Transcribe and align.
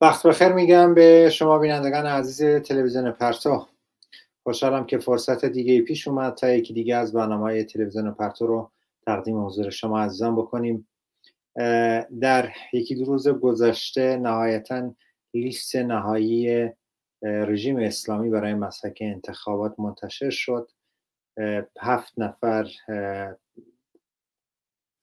وقت 0.00 0.26
بخیر 0.26 0.48
میگم 0.52 0.94
به 0.94 1.30
شما 1.30 1.58
بینندگان 1.58 2.06
عزیز 2.06 2.62
تلویزیون 2.62 3.10
پرتو. 3.10 3.66
خوشحالم 4.42 4.86
که 4.86 4.98
فرصت 4.98 5.44
دیگه 5.44 5.82
پیش 5.82 6.08
اومد 6.08 6.34
تا 6.34 6.50
یکی 6.50 6.72
دیگه 6.72 6.96
از 6.96 7.12
برنامه 7.12 7.64
تلویزیون 7.64 8.10
پرتو 8.10 8.46
رو 8.46 8.70
تقدیم 9.06 9.46
حضور 9.46 9.70
شما 9.70 10.00
عزیزان 10.00 10.36
بکنیم. 10.36 10.88
در 12.20 12.52
یکی 12.72 12.94
دو 12.94 13.04
روز 13.04 13.28
گذشته 13.28 14.16
نهایتا 14.16 14.94
لیست 15.34 15.76
نهایی 15.76 16.68
رژیم 17.22 17.76
اسلامی 17.76 18.30
برای 18.30 18.54
مسحک 18.54 18.98
انتخابات 19.00 19.80
منتشر 19.80 20.30
شد. 20.30 20.70
هفت 21.80 22.12
نفر 22.16 22.68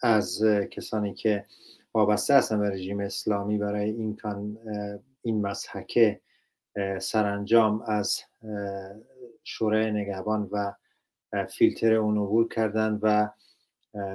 از 0.02 0.44
کسانی 0.72 1.14
که 1.14 1.46
وابسته 1.94 2.34
هستن 2.34 2.60
به 2.60 2.70
رژیم 2.70 3.00
اسلامی 3.00 3.58
برای 3.58 3.90
این 3.90 4.16
کان 4.16 4.58
این 5.22 5.42
مسحکه 5.42 6.22
سرانجام 7.00 7.82
از 7.82 8.22
شورای 9.44 9.92
نگهبان 9.92 10.50
و 10.52 10.74
فیلتر 11.50 11.94
اون 11.94 12.18
عبور 12.18 12.48
کردن 12.48 13.00
و 13.02 13.30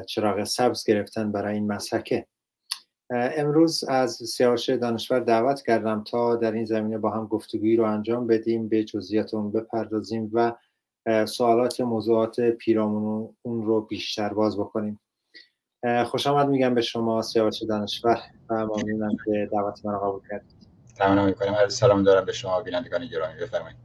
چراغ 0.07 0.45
سبز 0.45 0.85
گرفتن 0.85 1.33
برای 1.33 1.55
این 1.55 1.66
مسحکه. 1.66 2.27
امروز 3.11 3.85
از 3.85 4.10
سیاوش 4.13 4.71
دانشور 4.71 5.21
دعوت 5.21 5.63
کردم 5.63 6.05
تا 6.05 6.37
در 6.37 6.52
این 6.52 6.65
زمینه 6.65 6.99
با 6.99 7.10
هم 7.10 7.27
گفتگویی 7.27 7.77
رو 7.77 7.85
انجام 7.85 8.27
بدیم 8.27 8.69
به 8.69 8.85
جزئیات 8.85 9.35
اون 9.35 9.52
بپردازیم 9.52 10.30
و 10.33 10.52
سوالات 11.27 11.80
موضوعات 11.80 12.41
پیرامون 12.41 13.37
اون 13.43 13.66
رو 13.66 13.80
بیشتر 13.80 14.35
باز 14.35 14.59
بکنیم. 14.59 15.01
خوش 16.06 16.27
آمد 16.27 16.48
میگم 16.48 16.74
به 16.74 16.80
شما 16.80 17.23
سیاوش 17.23 17.62
دانشور. 17.62 18.18
و 18.50 18.66
ممنونم 18.66 19.16
که 19.24 19.48
دعوت 19.52 19.87
من 19.87 19.98
قبول 19.98 20.20
کردید. 20.30 20.68
ممنون 21.01 21.27
می‌کنم. 21.27 21.52
عرض 21.54 21.74
سلام 21.74 22.02
دارم 22.02 22.24
به 22.24 22.32
شما 22.32 22.60
بینندگان 22.60 23.06
گرامی. 23.06 23.41
بفرمایید. 23.41 23.76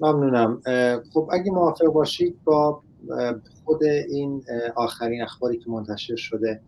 ممنونم. 0.00 0.62
خب 1.12 1.28
اگه 1.32 1.50
موافق 1.50 1.86
باشید 1.86 2.44
با 2.44 2.82
خود 3.64 3.84
این 3.84 4.44
آخرین 4.76 5.22
اخباری 5.22 5.58
که 5.58 5.70
منتشر 5.70 6.16
شده 6.16 6.60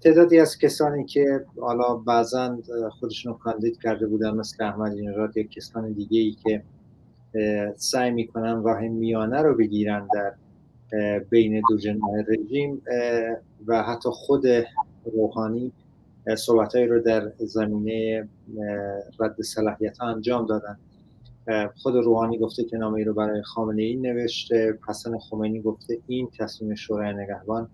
تعدادی 0.00 0.40
از 0.40 0.58
کسانی 0.58 1.04
که 1.04 1.44
حالا 1.60 1.94
بعضا 1.94 2.58
خودشون 3.00 3.32
رو 3.32 3.38
کاندید 3.38 3.82
کرده 3.82 4.06
بودن 4.06 4.30
مثل 4.30 4.64
احمد 4.64 4.92
نژاد 4.92 5.36
یا 5.36 5.42
کسان 5.42 5.92
دیگه 5.92 6.20
ای 6.20 6.36
که 6.44 6.62
سعی 7.76 8.10
می‌کنن 8.10 8.62
راه 8.62 8.80
میانه 8.80 9.42
رو 9.42 9.56
بگیرن 9.56 10.08
در 10.14 10.34
بین 11.30 11.62
دو 11.70 11.76
جناح 11.76 12.10
رژیم 12.28 12.82
و 13.66 13.82
حتی 13.82 14.08
خود 14.12 14.44
روحانی 15.12 15.72
صحبتهایی 16.38 16.86
رو 16.86 17.00
در 17.00 17.32
زمینه 17.38 18.28
رد 19.20 19.42
صلاحیت 19.42 20.02
انجام 20.02 20.46
دادن. 20.46 20.78
خود 21.76 21.94
روحانی 21.94 22.38
گفته 22.38 22.64
که 22.64 22.76
نامه 22.76 23.04
رو 23.04 23.14
برای 23.14 23.42
خامنه 23.42 23.82
ای 23.82 23.96
نوشته. 23.96 24.78
حسن 24.88 25.18
خمینی 25.18 25.60
گفته 25.60 25.98
این 26.06 26.28
تصمیم 26.38 26.74
شورای 26.74 27.14
نگهبان 27.14 27.68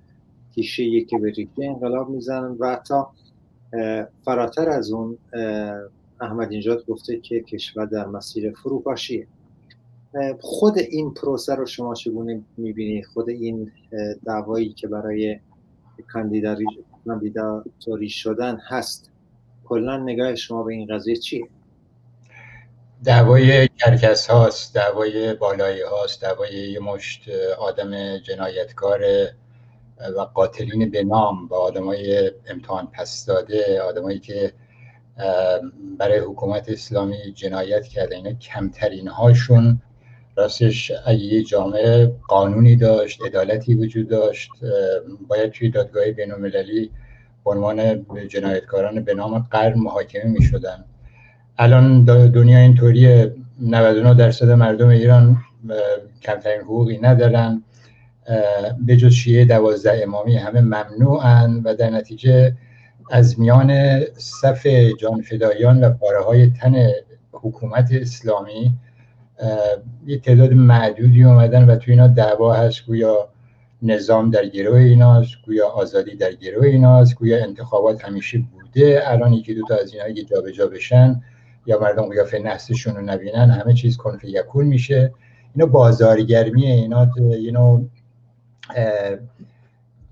تیشه 0.54 1.00
که 1.00 1.18
به 1.18 1.30
ریشه 1.30 1.50
انقلاب 1.58 2.10
می‌زنن. 2.10 2.56
و 2.58 2.72
حتی 2.72 2.94
فراتر 4.24 4.68
از 4.68 4.92
اون 4.92 5.18
احمد 6.20 6.50
اینجاد 6.50 6.86
گفته 6.86 7.20
که 7.20 7.40
کشور 7.40 7.86
در 7.86 8.06
مسیر 8.06 8.52
فروپاشیه. 8.52 9.26
خود 10.40 10.78
این 10.78 11.14
پروسه 11.14 11.54
رو 11.54 11.66
شما 11.66 11.94
چگونه 11.94 12.42
می‌بینید 12.56 13.04
خود 13.04 13.28
این 13.28 13.72
دعوایی 14.26 14.72
که 14.72 14.88
برای 14.88 15.40
کاندیداتوری 17.04 18.08
شدن 18.08 18.58
هست 18.68 19.10
کلا 19.64 19.96
نگاه 19.96 20.34
شما 20.34 20.62
به 20.62 20.72
این 20.72 20.86
قضیه 20.86 21.16
چیه؟ 21.16 21.48
دعوای 23.04 23.68
کرکس 23.68 24.26
هاست 24.26 24.74
دعوای 24.74 25.34
بالایی 25.34 25.82
هاست 25.82 26.22
دعوای 26.22 26.54
یه 26.54 26.80
مشت 26.80 27.28
آدم 27.58 28.18
جنایتکار 28.18 29.00
و 30.16 30.20
قاتلین 30.20 30.90
به 30.90 31.04
نام 31.04 31.48
با 31.48 31.58
آدمای 31.58 32.32
امتحان 32.46 32.86
پس 32.86 33.26
داده 33.26 33.80
آدمایی 33.82 34.18
که 34.18 34.52
برای 35.98 36.18
حکومت 36.18 36.68
اسلامی 36.68 37.32
جنایت 37.34 37.86
کرده 37.86 38.14
اینا 38.14 38.32
کمترین 38.32 39.08
هاشون 39.08 39.80
راستش 40.38 40.92
اگه 41.06 41.24
یه 41.24 41.42
جامعه 41.42 42.12
قانونی 42.28 42.76
داشت 42.76 43.22
عدالتی 43.22 43.74
وجود 43.74 44.08
داشت 44.08 44.50
باید 45.28 45.50
توی 45.50 45.70
دادگاه 45.70 46.10
بین 46.10 46.32
المللی 46.32 46.90
به 47.44 47.50
عنوان 47.50 48.06
جنایتکاران 48.28 49.04
به 49.04 49.14
نام 49.14 49.46
قرن 49.50 49.78
محاکمه 49.78 50.24
می 50.24 50.42
شدن 50.42 50.84
الان 51.58 52.04
دنیا 52.30 52.58
اینطوری 52.58 53.30
99 53.60 54.14
درصد 54.14 54.50
مردم 54.50 54.88
ایران 54.88 55.36
کمترین 56.22 56.60
حقوقی 56.60 56.98
ندارن. 56.98 57.62
به 58.86 58.96
جز 58.96 59.12
شیعه 59.12 59.44
دوازده 59.44 60.00
امامی 60.02 60.36
همه 60.36 60.60
ممنوعن 60.60 61.62
و 61.64 61.74
در 61.74 61.90
نتیجه 61.90 62.56
از 63.10 63.40
میان 63.40 64.00
صف 64.16 64.66
جانفدایان 65.00 65.84
و 65.84 65.90
پاره 65.90 66.24
های 66.24 66.50
تن 66.50 66.86
حکومت 67.32 67.88
اسلامی 67.92 68.72
یه 70.06 70.18
تعداد 70.18 70.52
معدودی 70.52 71.24
اومدن 71.24 71.70
و 71.70 71.76
تو 71.76 71.90
اینا 71.90 72.08
دعوا 72.08 72.54
هست. 72.54 72.86
گویا 72.86 73.28
نظام 73.82 74.30
در 74.30 74.46
گروه 74.46 74.78
ایناست 74.78 75.34
گویا 75.46 75.68
آزادی 75.68 76.16
در 76.16 76.32
گروه 76.32 76.66
ایناست 76.66 77.14
گویا 77.14 77.44
انتخابات 77.44 78.04
همیشه 78.04 78.38
بوده. 78.38 79.02
الان 79.04 79.32
یکی 79.32 79.54
دو 79.54 79.62
تا 79.68 79.76
از 79.76 79.92
اینا 79.92 80.04
اگه 80.04 80.22
جابجا 80.22 80.66
بشن 80.66 81.22
یا 81.66 81.80
مردم 81.80 82.08
قیافه 82.08 82.38
نسلشون 82.38 82.96
رو 82.96 83.02
نبینن 83.02 83.50
همه 83.50 83.74
چیز 83.74 83.96
کنف 83.96 84.24
یکون 84.24 84.66
میشه. 84.66 85.12
اینا 85.54 85.66
بازارگرمیه 85.66 86.74
اینا 86.74 87.10
اینو 87.16 87.84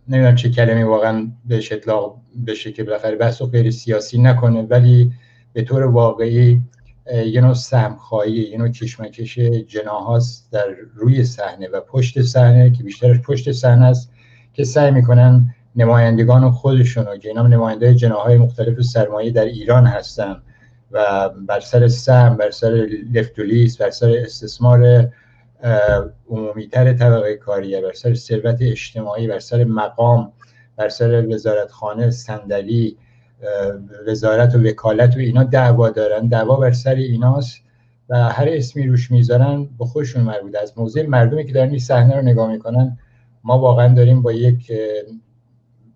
نمی‌دونم 0.09 0.35
چه 0.35 0.51
کلمه 0.51 0.85
واقعا 0.85 1.31
بهش 1.49 1.73
اطلاق 1.73 2.17
بشه 2.47 2.73
که 2.73 2.85
بالاخره 2.85 3.17
بحث 3.17 3.43
غیر 3.43 3.71
سیاسی 3.71 4.19
نکنه 4.19 4.63
ولی 4.63 5.13
به 5.53 5.63
طور 5.63 5.83
واقعی 5.83 6.61
یه 7.15 7.41
نوع 7.41 7.55
سمخایی 7.55 8.35
یه 8.35 8.59
نوع 8.59 8.69
کشمکش 8.69 9.39
جناهاست 9.39 10.53
در 10.53 10.67
روی 10.95 11.25
صحنه 11.25 11.69
و 11.69 11.81
پشت 11.81 12.23
صحنه 12.23 12.71
که 12.71 12.83
بیشترش 12.83 13.21
پشت 13.21 13.53
صحنه 13.53 13.85
است 13.85 14.13
که 14.53 14.65
سعی 14.65 14.91
می‌کنن 14.91 15.55
نمایندگان 15.77 16.51
خودشونو 16.51 17.17
که 17.17 17.29
اینا 17.29 17.47
نماینده 17.47 17.95
جناهای 17.95 18.37
مختلف 18.39 18.81
سرمایه 18.81 19.31
در 19.31 19.45
ایران 19.45 19.87
هستن 19.87 20.43
و 20.93 21.29
بر 21.29 21.61
سر 21.61 21.89
سهم 21.89 22.37
بر 22.37 22.51
سر 22.51 22.89
لفتولیس 23.13 23.77
بر 23.77 23.91
سر 23.91 24.11
استثمار 24.11 25.11
عمومیتر 26.31 26.93
طبقه 26.93 27.37
کاریه 27.37 27.81
بر 27.81 27.93
سر 27.93 28.15
ثروت 28.15 28.59
اجتماعی 28.61 29.27
بر 29.27 29.39
سر 29.39 29.65
مقام 29.65 30.33
بر 30.77 30.89
سر 30.89 31.27
وزارتخانه 31.27 32.11
صندلی 32.11 32.97
وزارت 34.07 34.55
و 34.55 34.59
وکالت 34.59 35.17
و 35.17 35.19
اینا 35.19 35.45
دعوا 35.45 35.91
دارن. 35.91 36.27
دعوا 36.27 36.57
بر 36.57 36.73
سر 36.73 36.95
ایناست 36.95 37.59
و 38.09 38.17
هر 38.17 38.49
اسمی 38.49 38.87
روش 38.87 39.11
می‌ذارن 39.11 39.69
به 39.79 39.85
خودشون 39.85 40.23
مربوطه 40.23 40.59
از 40.59 40.79
موضع 40.79 41.07
مردمی 41.07 41.47
که 41.47 41.53
دارن 41.53 41.71
این 41.71 41.79
صحنه 41.79 42.17
رو 42.17 42.23
نگاه 42.23 42.53
می‌کنن 42.53 42.99
ما 43.45 43.59
واقعا 43.59 43.95
داریم 43.95 44.23
با 44.23 44.33
یک 44.33 44.73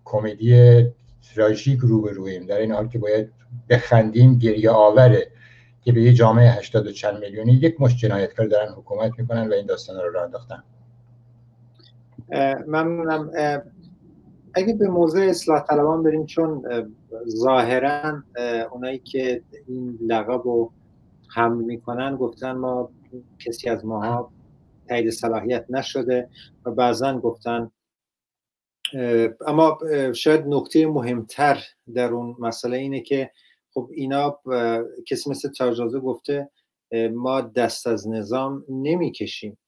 کمدی 0.05 0.85
تراژیک 1.35 1.81
روبرویم. 1.81 2.47
در 2.47 2.57
این 2.57 2.73
حال 2.73 2.89
که 2.89 2.99
باید 2.99 3.33
بخندیم 3.69 4.39
گریه 4.39 4.71
آوره 4.71 5.27
که 5.83 5.93
به 5.93 6.03
یه 6.03 6.13
جامعه 6.13 6.51
80 6.51 6.87
و 6.87 6.93
چند 6.93 7.19
میلیونی 7.19 7.53
یک 7.53 7.81
مش 7.81 7.97
جنایتکار 7.97 8.47
دارن 8.47 8.73
حکومت 8.73 9.13
می‌کنن 9.19 9.49
و 9.49 9.53
این 9.53 9.67
داستان 9.67 9.97
رو 9.97 10.13
راه 10.13 10.25
انداختن. 10.25 10.63
ممنونم. 12.67 13.31
اگه 14.55 14.75
به 14.75 14.89
موضوع 14.89 15.25
اصلاح 15.29 15.65
طلبان 15.67 16.03
بریم 16.03 16.27
چون 16.27 16.63
ظاهرا 17.29 18.23
اونایی 18.73 18.99
که 18.99 19.43
این 19.69 19.99
لقب 20.03 20.43
رو 20.45 20.73
حمل 21.35 21.65
می‌کنن 21.65 22.17
گفتن 22.17 22.53
ما 22.53 22.91
کسی 23.47 23.69
از 23.69 23.85
ماها 23.85 24.33
تایید 24.89 25.11
صلاحیت 25.11 25.67
نشده 25.69 26.29
و 26.67 26.71
بعضا 26.71 27.19
گفتن 27.19 27.71
اما 29.47 29.79
شاید 30.15 30.45
نکته 30.47 30.87
مهمتر 30.87 31.63
در 31.95 32.13
اون 32.13 32.37
مسئله 32.39 32.77
اینه 32.77 33.01
که 33.01 33.31
خب 33.75 33.91
اینا 33.95 34.39
کسی 35.07 35.31
مثل 35.31 35.49
تاجازه 35.49 36.01
گفته 36.01 36.51
ما 37.13 37.41
دست 37.41 37.87
از 37.87 38.09
نظام 38.09 38.65
نمی‌کشیم. 38.69 39.59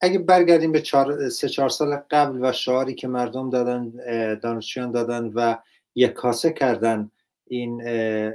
اگه 0.00 0.18
برگردیم 0.18 0.72
به 0.72 0.80
چار، 0.80 1.28
سه 1.28 1.48
چهار 1.48 1.68
سال 1.68 1.96
قبل 2.10 2.38
و 2.42 2.52
شعاری 2.52 2.94
که 2.94 3.08
مردم 3.08 3.50
دادن 3.50 3.92
دانشجویان 4.34 4.90
دادن 4.90 5.24
و 5.34 5.56
یک 5.94 6.12
کاسه 6.12 6.52
کردن 6.52 7.10
این 7.46 7.82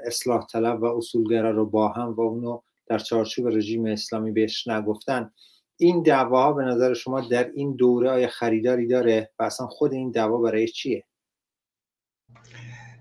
اصلاح 0.06 0.46
طلب 0.46 0.84
و 0.84 0.86
اصولگرا 0.86 1.52
رو 1.52 1.66
با 1.66 1.88
هم 1.88 2.14
و 2.14 2.22
اونو 2.22 2.62
در 2.88 2.98
چارچوب 2.98 3.48
رژیم 3.48 3.86
اسلامی 3.86 4.32
بهش 4.32 4.68
نگفتن. 4.68 5.32
این 5.78 6.04
دعواها 6.04 6.54
به 6.54 6.64
نظر 6.64 6.94
شما 6.94 7.22
در 7.22 7.52
این 7.54 7.76
دوره 7.76 8.12
های 8.12 8.28
خریداری 8.28 8.88
داره 8.88 9.30
و 9.40 9.44
اصلا 9.44 9.68
خود 9.68 9.94
این 9.94 10.12
دعوا 10.12 10.38
برای 10.38 10.68
چیه؟ 10.68 11.04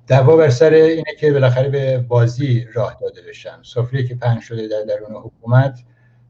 دعوا 0.06 0.36
بر 0.36 0.50
سر 0.50 0.70
اینه 0.70 1.14
که 1.20 1.32
بالاخره 1.32 1.68
به 1.68 1.98
بازی 1.98 2.66
راه 2.74 2.98
داده 3.00 3.22
بشن. 3.22 3.62
سفره 3.62 4.06
که 4.06 4.14
پنج 4.14 4.42
شده 4.42 4.68
در 4.68 4.82
درون 4.82 5.14
حکومت 5.14 5.78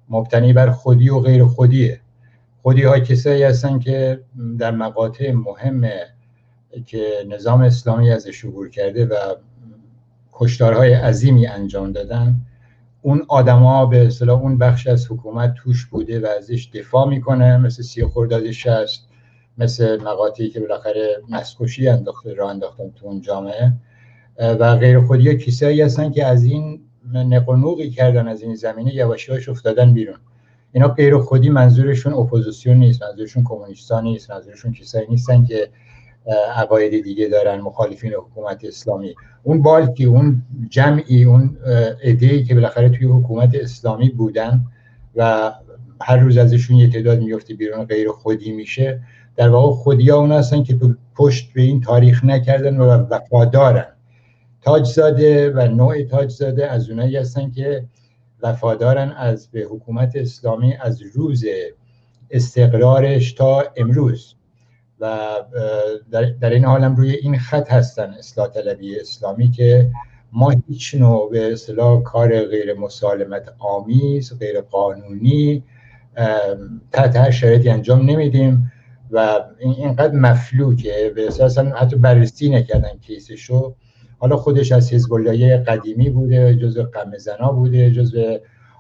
مبتنی 0.09 0.53
بر 0.53 0.71
خودی 0.71 1.11
و 1.11 1.21
غیر 1.21 1.45
خودیه. 1.45 2.01
خودی 2.65 2.83
های 2.83 3.01
کسایی 3.01 3.43
هستن 3.43 3.79
که 3.79 4.21
در 4.59 4.71
مقاطع 4.71 5.33
مهم 5.33 5.91
که 6.87 7.27
نظام 7.29 7.61
اسلامی 7.61 8.11
ازش 8.11 8.45
عبور 8.45 8.71
کرده 8.71 9.07
و 9.07 9.15
کشتارهای 10.33 10.93
عظیمی 10.93 11.47
انجام 11.47 11.93
دادن 11.93 12.37
اون 13.03 13.23
آدما 13.29 13.87
به 13.87 14.07
اصطلاح 14.07 14.41
اون 14.41 14.59
بخش 14.59 14.87
از 14.87 15.11
حکومت 15.11 15.55
توش 15.55 15.87
بوده 15.87 16.21
و 16.21 16.27
ازش 16.39 16.71
دفاع 16.75 17.09
می‌کنه 17.09 17.57
مثل 17.57 17.83
سی 17.83 18.05
خرداد 18.07 18.51
شست 18.51 19.09
مثل 19.59 20.03
مقاطعی 20.03 20.49
که 20.49 20.61
بالاخره 20.61 21.23
مسکوشی 21.29 21.89
انداخته 21.89 22.35
را 22.35 22.51
انداختن 22.51 22.91
تو 22.91 23.07
اون 23.07 23.21
جامعه. 23.21 23.73
و 24.39 24.77
غیر 24.77 25.01
خودی 25.01 25.37
کیسایی 25.37 25.83
هستن 25.83 26.11
که 26.11 26.27
از 26.27 26.45
این 26.45 26.81
نقنوقی 27.15 27.91
کردن 27.91 28.29
از 28.29 28.43
این 28.43 28.55
زمینه 28.55 28.95
یواشی 28.95 29.33
هاش 29.33 29.49
افتادن 29.49 29.95
بیرون. 29.95 30.19
اینا 30.75 30.89
غیر 30.89 31.19
خودی 31.19 31.51
منظورشون 31.51 32.13
اپوزیسیون 32.13 32.77
نیست 32.77 33.03
منظورشون 33.03 33.45
کمونیستان 33.45 34.05
نیست 34.05 34.31
منظورشون 34.31 34.73
کسایی 34.73 35.07
نیستن 35.09 35.45
که 35.45 35.69
عقاید 36.57 37.05
دیگه 37.05 37.29
دارن 37.29 37.61
مخالفین 37.61 38.13
حکومت 38.13 38.65
اسلامی. 38.65 39.15
اون 39.43 39.63
بالکی 39.63 40.05
اون 40.05 40.43
جمعی 40.71 41.25
اون 41.25 41.57
ای 42.03 42.45
که 42.45 42.55
بالاخره 42.55 42.89
توی 42.89 43.07
حکومت 43.07 43.55
اسلامی 43.55 44.09
بودن 44.09 44.65
و 45.17 45.53
هر 46.01 46.17
روز 46.17 46.37
ازشون 46.37 46.77
یه 46.77 46.91
تعداد 46.91 47.19
میفته 47.19 47.55
بیرون 47.55 47.85
غیر 47.85 48.11
خودی 48.11 48.53
میشه 48.53 49.01
در 49.37 49.49
واقع 49.49 49.75
خودی 49.75 50.11
ها 50.11 50.17
اون 50.17 50.33
هستن 50.33 50.63
که 50.63 50.79
پشت 51.17 51.53
به 51.53 51.63
این 51.63 51.81
تاریخ 51.81 52.25
نکردن 52.25 52.77
و 52.77 52.85
وفادارن. 52.85 53.87
تاج 54.63 54.87
زاده 54.87 55.51
و 55.51 55.69
نوع 55.69 56.03
تاج 56.03 56.31
زاده 56.31 56.71
از 56.71 56.91
اونایی 56.91 57.17
هستن 57.17 57.51
که 57.51 57.85
وفادارن 58.43 59.11
از 59.11 59.49
به 59.51 59.61
حکومت 59.61 60.17
اسلامی 60.17 60.75
از 60.75 61.03
روز 61.03 61.45
استقرارش 62.31 63.33
تا 63.33 63.65
امروز. 63.77 64.35
و 65.01 65.29
در 66.41 66.51
این 66.51 66.65
حالم 66.65 66.97
روی 66.97 67.11
این 67.11 67.39
خط 67.39 67.73
هستن 67.73 68.11
اصلاح 68.11 68.49
طلبی 68.49 69.01
اسلامی 69.01 69.51
که 69.51 69.91
ما 70.33 70.53
هیچ 70.69 70.95
نوع 70.95 71.31
به 71.31 71.53
اصطلاح 71.53 72.03
کار 72.03 72.45
غیر 72.45 72.75
مسالمت 72.75 73.55
آمیز 73.59 74.39
غیر 74.39 74.61
قانونی 74.61 75.65
تحت 76.93 77.17
هر 77.17 77.31
شرایطی 77.31 77.69
انجام 77.71 78.11
نمیدیم. 78.11 78.73
و 79.11 79.41
اینقدر 79.59 80.15
مفلوکه 80.15 81.13
به 81.15 81.29
اساس 81.29 81.59
حتی 81.59 81.97
بررسی 81.97 82.51
نکردن 82.51 82.99
کیسشو. 83.01 83.75
حالا 84.19 84.37
خودش 84.37 84.73
از 84.73 84.93
حزب 84.93 85.13
قدیمی 85.67 86.11
بوده 86.11 86.55
جزء 86.55 86.83
قم 86.83 87.19
زنا 87.19 87.53
بوده 87.53 87.91
جزء 87.91 88.39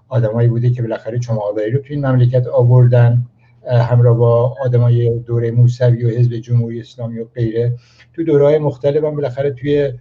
آدمایی 0.08 0.48
بوده 0.48 0.70
که 0.70 0.82
بالاخره 0.82 1.18
چماقداری 1.18 1.70
رو 1.70 1.78
توی 1.78 1.96
این 1.96 2.06
مملکت 2.06 2.46
آوردن 2.46 3.24
همراه 3.68 4.16
با 4.16 4.56
آدمای 4.64 5.18
دوره 5.18 5.50
موسوی 5.50 6.04
و 6.04 6.08
حزب 6.08 6.36
جمهوری 6.36 6.80
اسلامی 6.80 7.18
و 7.18 7.24
غیره. 7.24 7.74
تو 8.12 8.24
دوره 8.24 8.58
مختلف 8.58 9.04
هم 9.04 9.14
بالاخره 9.14 9.50
توی 9.50 9.92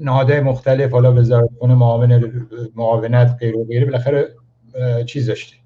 نهادهای 0.00 0.40
مختلف 0.40 0.90
حالا 0.90 1.14
وزارت 1.14 1.50
خونه 1.58 1.74
معاونت 2.74 3.36
غیر 3.40 3.56
و 3.56 3.64
غیره 3.64 3.84
بالاخره 3.84 4.28
چیز 5.06 5.26
داشته. 5.26 5.56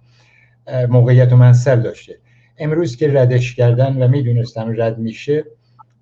موقعیت 0.89 1.33
و 1.33 1.37
منصب 1.37 1.83
داشته. 1.83 2.19
امروز 2.59 2.97
که 2.97 3.13
ردش 3.13 3.55
کردن 3.55 4.03
و 4.03 4.09
می‌دونستم 4.09 4.75
رد 4.77 4.99
میشه 4.99 5.45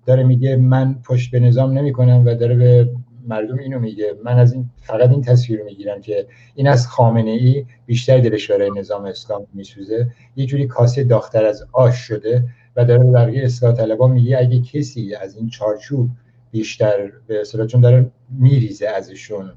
داره 0.05 0.23
میگه 0.23 0.55
من 0.55 0.95
پشت 1.03 1.31
به 1.31 1.39
نظام 1.39 1.77
نمی 1.77 1.93
کنم 1.93 2.23
و 2.25 2.35
داره 2.35 2.55
به 2.55 2.89
مردم 3.27 3.57
اینو 3.57 3.79
میگه. 3.79 4.15
من 4.23 4.39
از 4.39 4.53
این 4.53 4.69
فقط 4.81 5.09
این 5.09 5.21
تصویر 5.21 5.63
می‌گیرم 5.63 6.01
که 6.01 6.27
این 6.55 6.67
از 6.67 6.87
خامنه 6.87 7.31
ای 7.31 7.65
بیشتر 7.85 8.17
دلش 8.17 8.51
برای 8.51 8.71
نظام 8.71 9.05
اسلام 9.05 9.47
میسوزه. 9.53 10.07
یه 10.35 10.45
جوری 10.45 10.67
کاسه 10.67 11.03
داختر 11.03 11.45
از 11.45 11.65
آش 11.71 11.95
شده 11.95 12.45
و 12.75 12.85
داره 12.85 13.03
بقیه 13.03 13.43
اصلاح 13.43 13.73
طلبا 13.75 14.07
میگه 14.07 14.37
اگه 14.37 14.61
کسی 14.61 15.15
از 15.15 15.35
این 15.35 15.49
چارچوب 15.49 16.09
بیشتر 16.51 17.11
به 17.27 17.41
اصطلاح 17.41 17.67
چون 17.67 17.81
داره 17.81 18.11
میریزه 18.39 18.87
ازشون 18.87 19.51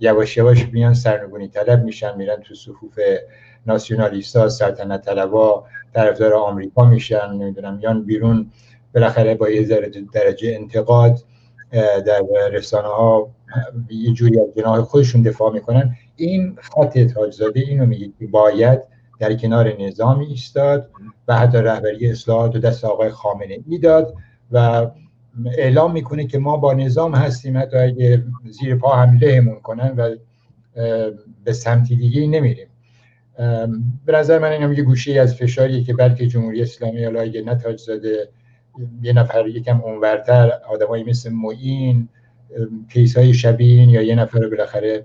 یواش 0.00 0.36
یواش 0.36 0.68
میان 0.72 0.94
سرنگونی 0.94 1.48
طلب 1.48 1.84
میشن 1.84 2.16
میرن 2.16 2.36
تو 2.36 2.54
صفوف 2.54 2.98
ناسیونالیستا 3.66 4.48
سلطنت 4.48 5.04
طلبا 5.04 5.64
طرفدار 5.94 6.34
آمریکا 6.34 6.84
میشن 6.84 7.32
نمی‌دونم 7.32 7.76
میان 7.76 8.04
بیرون 8.04 8.50
بالاخره 8.94 9.34
با 9.34 9.50
یه 9.50 9.62
درجه 10.12 10.56
انتقاد 10.60 11.18
در 12.06 12.22
رسانه 12.52 12.88
ها 12.88 13.30
یه 13.90 14.12
جوری 14.12 14.40
از 14.40 14.46
جناح 14.56 14.80
خودشون 14.80 15.22
دفاع 15.22 15.52
می‌کنن. 15.52 15.96
این 16.16 16.56
خط 16.60 16.98
تاجزاده 16.98 17.60
اینو 17.60 17.86
میگه 17.86 18.12
که 18.18 18.26
باید 18.26 18.80
در 19.18 19.34
کنار 19.34 19.82
نظامی 19.82 20.26
ایستاد 20.26 20.90
و 21.28 21.38
حتی 21.38 21.58
رهبری 21.58 22.10
اصلاحات 22.10 22.56
و 22.56 22.58
دست 22.58 22.84
آقای 22.84 23.10
خامنه 23.10 23.58
ای 23.68 23.78
داد 23.78 24.14
و 24.52 24.86
اعلام 25.58 25.92
می‌کنه 25.92 26.26
که 26.26 26.38
ما 26.38 26.56
با 26.56 26.72
نظام 26.72 27.14
هستیم 27.14 27.58
حتی 27.58 27.76
اگه 27.76 28.22
زیر 28.50 28.76
پا 28.76 28.92
هم 28.92 29.18
لهمون 29.18 29.60
کنن 29.60 29.94
و 29.96 30.16
به 31.44 31.52
سمتی 31.52 31.96
دیگه 31.96 32.26
نمیریم. 32.26 32.66
به 34.06 34.12
نظر 34.12 34.38
من 34.38 34.52
این 34.52 34.72
یه 34.72 34.82
گوشه 34.82 35.20
از 35.20 35.34
فشاریه 35.34 35.84
که 35.84 35.94
بلکه 35.94 36.26
جمهوری 36.26 36.62
اسلامی 36.62 37.04
اگه 37.04 37.42
نتاج 37.42 37.80
زاده 37.80 38.28
یه 39.02 39.12
نفر 39.12 39.46
یکم 39.46 39.80
اونورتر 39.80 40.50
آدمایی 40.68 41.04
مثل 41.04 41.32
معین 41.32 42.08
کیس 42.92 43.16
های 43.16 43.34
شبیه 43.34 43.88
یا 43.88 44.02
یه 44.02 44.14
نفر 44.14 44.48
بالاخره 44.48 45.04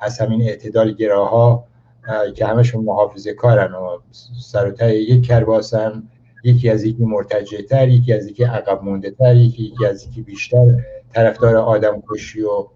از 0.00 0.20
همین 0.20 0.42
اعتدال 0.42 0.92
گراها 0.92 1.64
که 2.34 2.46
همشون 2.46 2.84
محافظه 2.84 3.34
کارن 3.34 3.72
و 3.72 3.98
سر 4.40 4.90
یک 4.90 5.26
کرباسن 5.26 6.02
یکی 6.44 6.70
از 6.70 6.84
یکی 6.84 7.04
مرتجع 7.04 7.62
تر 7.62 7.88
یکی 7.88 8.12
از 8.12 8.26
یکی 8.26 8.44
عقب 8.44 8.82
مونده 8.82 9.10
تر 9.10 9.36
یکی, 9.36 9.62
یکی 9.62 9.86
از 9.86 10.06
یکی 10.06 10.22
بیشتر 10.22 10.84
طرفدار 11.14 11.56
آدم 11.56 12.02
کشی 12.10 12.42
و 12.42 12.66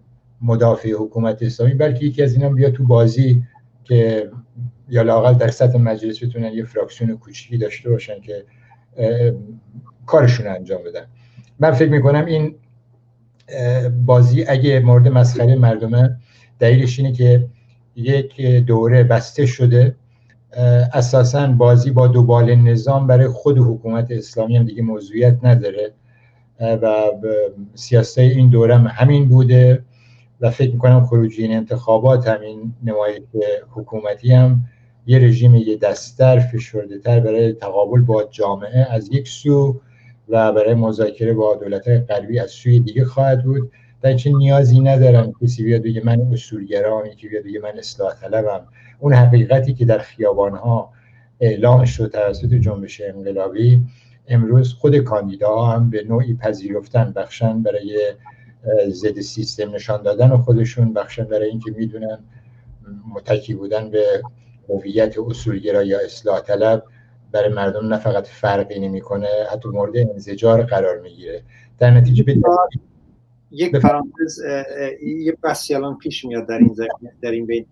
مدافع 0.41 0.91
حکومت 0.91 1.43
اسلامی 1.43 1.73
بلکه 1.73 2.05
یکی 2.05 2.23
از 2.23 2.33
اینا 2.33 2.49
بیا 2.49 2.69
تو 2.69 2.83
بازی 2.83 3.43
که 3.83 4.31
یا 4.89 5.01
لاقل 5.01 5.33
در 5.33 5.47
سطح 5.47 5.77
مجلس 5.77 6.23
بتونن 6.23 6.53
یه 6.53 6.65
فراکسیون 6.65 7.17
کوچیکی 7.17 7.57
داشته 7.57 7.89
باشن 7.89 8.21
که 8.21 8.45
کارشون 10.09 10.47
انجام 10.47 10.83
بدن. 10.83 11.05
من 11.59 11.71
فکر 11.71 11.89
می‌کنم 11.89 12.25
این 12.25 12.55
بازی 14.05 14.43
اگه 14.43 14.79
مورد 14.79 15.07
مسخره 15.07 15.55
مردمه 15.55 16.17
دلیلش 16.59 16.99
اینه 16.99 17.11
که 17.11 17.47
یک 17.95 18.41
دوره 18.41 19.03
بسته 19.03 19.45
شده. 19.45 19.95
اساسا 20.93 21.47
بازی 21.47 21.91
با 21.91 22.07
دوبال 22.07 22.55
نظام 22.55 23.07
برای 23.07 23.27
خود 23.27 23.57
حکومت 23.57 24.11
اسلامی 24.11 24.57
هم 24.57 24.63
دیگه 24.63 24.81
موضوعیت 24.81 25.37
نداره. 25.43 25.93
و 26.61 26.95
سیاست 27.73 28.17
این 28.17 28.49
دوره 28.49 28.77
هم 28.77 28.87
همین 28.87 29.29
بوده 29.29 29.83
و 30.41 30.51
فکر 30.51 30.71
می‌کنم 30.71 31.05
خروجی 31.05 31.43
این 31.43 31.57
انتخابات 31.57 32.27
همین 32.27 32.73
نمایش 32.83 33.21
حکومتی 33.71 34.31
هم 34.31 34.61
یه 35.07 35.19
رژیم 35.19 35.55
یه 35.55 35.77
دستر 35.77 36.39
فشرده 36.39 36.99
تر 36.99 37.19
برای 37.19 37.53
تقابل 37.53 38.01
با 38.01 38.23
جامعه 38.23 38.87
از 38.91 39.09
یک 39.13 39.27
سو 39.27 39.81
و 40.29 40.51
برای 40.53 40.73
مذاکره 40.73 41.33
با 41.33 41.55
دولت 41.55 41.87
غربی 41.87 42.39
از 42.39 42.51
سوی 42.51 42.79
دیگه 42.79 43.05
خواهد 43.05 43.43
بود. 43.43 43.71
در 44.01 44.13
چه 44.13 44.31
نیازی 44.31 44.79
ندارم 44.79 45.33
کسی 45.41 45.63
بیاد 45.63 45.81
بگه 45.81 46.01
من 46.05 46.21
اصولگرام 46.21 47.05
یکی 47.05 47.27
بیاد 47.27 47.43
بگه 47.43 47.59
من 47.59 47.77
اصلاح 47.77 48.13
طلبم. 48.13 48.67
اون 48.99 49.13
حقیقتی 49.13 49.73
که 49.73 49.85
در 49.85 49.97
خیابان 49.97 50.55
ها 50.55 50.93
اعلام 51.39 51.85
شد 51.85 52.11
توسط 52.11 52.53
جنبش 52.53 53.01
انقلابی 53.01 53.81
امروز 54.27 54.73
خود 54.73 54.97
کاندیداها 54.97 55.71
هم 55.71 55.89
به 55.89 56.03
نوعی 56.03 56.33
پذیرفتن 56.33 57.13
بخشن 57.15 57.63
برای 57.63 58.13
ضد 58.87 59.19
سیستم 59.19 59.75
نشان 59.75 60.03
دادن 60.03 60.31
و 60.31 60.37
خودشون 60.37 60.93
بخشن 60.93 61.23
برای 61.23 61.49
اینکه 61.49 61.71
می‌دونن 61.71 62.19
متکی 63.15 63.53
بودن 63.53 63.89
به 63.89 64.21
هویت 64.69 65.15
اصولگرا 65.27 65.83
یا 65.83 65.99
اصلاح 66.05 66.41
طلب. 66.41 66.83
برای 67.31 67.53
مردم 67.53 67.87
نه 67.87 67.97
فقط 67.97 68.27
فرقی 68.27 68.79
نمی‌کنه 68.79 69.27
حتی 69.51 69.69
مورد 69.69 69.97
انزجار 69.97 70.63
قرار 70.63 70.99
می‌گیره. 70.99 71.43
در 71.77 71.91
نتیجه 71.91 72.23
به 72.23 72.37
یک 73.51 73.75
پرانتز 73.75 74.39
یه 75.03 75.37
بحثی 75.43 75.75
الان 75.75 75.97
پیش 75.97 76.25
میاد 76.25 76.47
در 76.47 76.57
این 76.57 76.75
در 77.21 77.31
این 77.31 77.45
بین. 77.45 77.65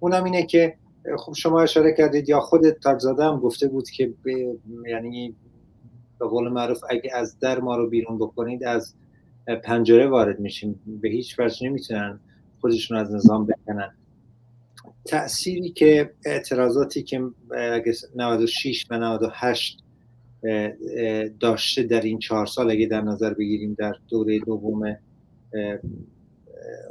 اونم 0.00 0.24
اینه 0.24 0.46
که 0.46 0.74
خب 1.18 1.32
شما 1.32 1.62
اشاره 1.62 1.94
کردید 1.98 2.28
یا 2.28 2.40
خود 2.40 2.70
تاجزاده 2.70 3.24
هم 3.24 3.40
گفته 3.40 3.68
بود 3.68 3.90
که 3.90 4.12
به 4.22 4.56
یعنی 4.88 5.34
به 6.18 6.26
قول 6.26 6.48
معروف 6.48 6.80
اگه 6.90 7.10
از 7.14 7.38
در 7.38 7.60
ما 7.60 7.76
رو 7.76 7.88
بیرون 7.88 8.18
بکنید 8.18 8.64
از 8.64 8.94
پنجره 9.64 10.06
وارد 10.06 10.40
میشیم. 10.40 10.80
به 11.02 11.08
هیچ 11.08 11.38
وجه 11.38 11.66
نمی‌تونن 11.66 12.20
خودشون 12.60 12.96
از 12.96 13.14
نظام 13.14 13.46
بکنن. 13.46 13.94
تأثیری 15.04 15.70
که 15.70 16.10
اعتراضاتی 16.24 17.02
که 17.02 17.22
96 18.16 18.86
و 18.90 18.98
98 18.98 19.84
داشته 21.40 21.82
در 21.82 22.00
این 22.00 22.18
چهار 22.18 22.46
سال 22.46 22.70
اگه 22.70 22.86
در 22.86 23.00
نظر 23.00 23.34
بگیریم 23.34 23.76
در 23.78 23.94
دوره 24.08 24.38
دوم 24.38 24.96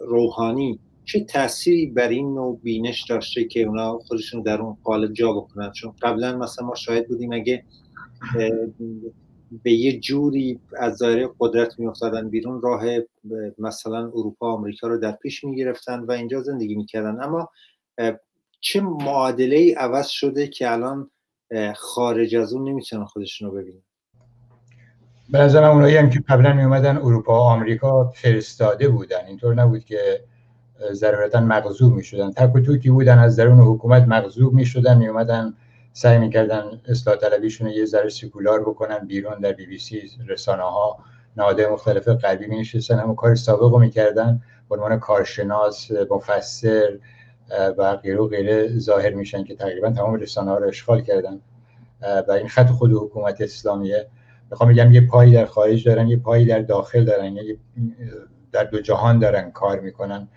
روحانی 0.01 0.79
چه 1.05 1.19
تأثیری 1.19 1.85
بر 1.85 2.07
این 2.07 2.33
نوع 2.33 2.59
بینش 2.63 3.03
داشته 3.09 3.43
که 3.43 3.61
اونا 3.61 3.97
خودشون 3.97 4.41
در 4.41 4.61
اون 4.61 4.77
قالب 4.83 5.13
جا 5.13 5.33
بکنن؟ 5.33 5.71
چون 5.71 5.93
قبلا 6.01 6.37
مثلا 6.37 6.67
ما 6.67 6.75
شاهد 6.75 7.07
بودیم 7.07 7.33
اگه 7.33 7.63
به 9.63 9.71
یه 9.71 9.99
جوری 9.99 10.59
از 10.79 10.97
دایره 10.97 11.29
قدرت 11.39 11.79
میافتادن 11.79 12.29
بیرون 12.29 12.61
راه 12.61 12.83
مثلا 13.59 14.07
اروپا 14.07 14.53
آمریکا 14.53 14.87
رو 14.87 14.97
در 14.97 15.11
پیش 15.11 15.43
می‌گرفتن 15.43 15.99
و 15.99 16.11
اینجا 16.11 16.41
زندگی 16.41 16.75
می‌کردن. 16.75 17.23
اما 17.23 17.49
چه 18.59 18.81
معادله 18.81 19.55
ای 19.55 19.73
عوض 19.73 20.07
شده 20.07 20.47
که 20.47 20.71
الان 20.71 21.11
خارج 21.75 22.35
از 22.35 22.53
اون 22.53 22.69
نمی‌تونن 22.69 23.05
خودشون 23.05 23.49
رو 23.49 23.55
ببینن؟ 23.55 23.81
به 25.29 25.37
نظر 25.37 25.63
اونایی 25.63 25.97
هم 25.97 26.09
که 26.09 26.23
قبلا 26.27 26.53
می 26.53 26.63
اومدن 26.63 26.97
اروپا 26.97 27.33
و 27.33 27.43
آمریکا 27.43 28.07
فرستاده 28.07 28.89
بودن. 28.89 29.25
اینطور 29.27 29.55
نبود 29.55 29.85
که 29.85 30.23
ضرورتا 30.91 31.41
مغضوب 31.41 31.93
می 31.93 32.03
شدن 32.03 32.31
تک 32.31 32.55
و 32.55 32.59
توکی 32.59 32.89
بودن 32.89 33.19
از 33.19 33.35
درون 33.35 33.59
حکومت 33.59 34.03
مغضوب 34.07 34.53
می 34.53 34.65
شدن 34.65 34.97
می 34.97 35.07
اومدن 35.07 35.53
سعی 35.93 36.17
می‌کردن 36.17 36.81
اصلاح 36.87 37.15
طلبیشون 37.15 37.69
یه 37.69 37.85
ذره 37.85 38.09
سکولار 38.09 38.61
بکنن 38.61 39.07
بیرون 39.07 39.39
در 39.39 39.53
بی 39.53 39.65
بی 39.65 39.79
سی 39.79 40.11
رسانه 40.27 40.63
ها 40.63 40.99
نهادهای 41.37 41.67
مختلف 41.67 42.07
غربی 42.07 42.47
می 42.47 42.59
نشستن 42.59 42.99
همون 42.99 43.15
کار 43.15 43.35
سابق 43.35 43.73
رو 43.73 43.79
می‌کردن. 43.79 44.41
به 44.69 44.75
عنوان 44.75 44.99
کارشناس 44.99 45.91
مفسر 46.11 46.99
و 47.77 47.95
غیره 47.95 48.17
و 48.17 48.27
غیره 48.27 48.79
ظاهر 48.79 49.13
میشن 49.13 49.43
که 49.43 49.55
تقریبا 49.55 49.89
تمام 49.89 50.15
رسانه 50.15 50.51
ها 50.51 50.57
رو 50.57 50.67
اشغال 50.67 51.01
کردن. 51.01 51.39
و 52.27 52.31
این 52.31 52.47
خط 52.47 52.69
خود 52.69 52.91
حکومت 52.91 53.41
اسلامیه. 53.41 54.07
می‌خوام 54.51 54.69
بگم 54.69 54.93
یه 54.93 55.01
پایی 55.07 55.33
در 55.33 55.45
خارج 55.45 55.87
دارن 55.87 56.07
یه 56.07 56.17
پایی 56.17 56.45
در 56.45 56.59
داخل 56.59 57.05
دارن 57.05 57.35
یه 57.35 57.57
در 58.51 58.63
دو 58.63 58.81
جهان 58.81 59.19
دارن 59.19 59.51
کار 59.51 59.79
می‌کنن. 59.79 60.27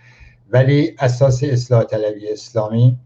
ولی 0.51 0.97
اساس 0.99 1.45
اصلاح 1.45 1.85
طلبی 1.85 2.33
اسلامی 2.33 2.99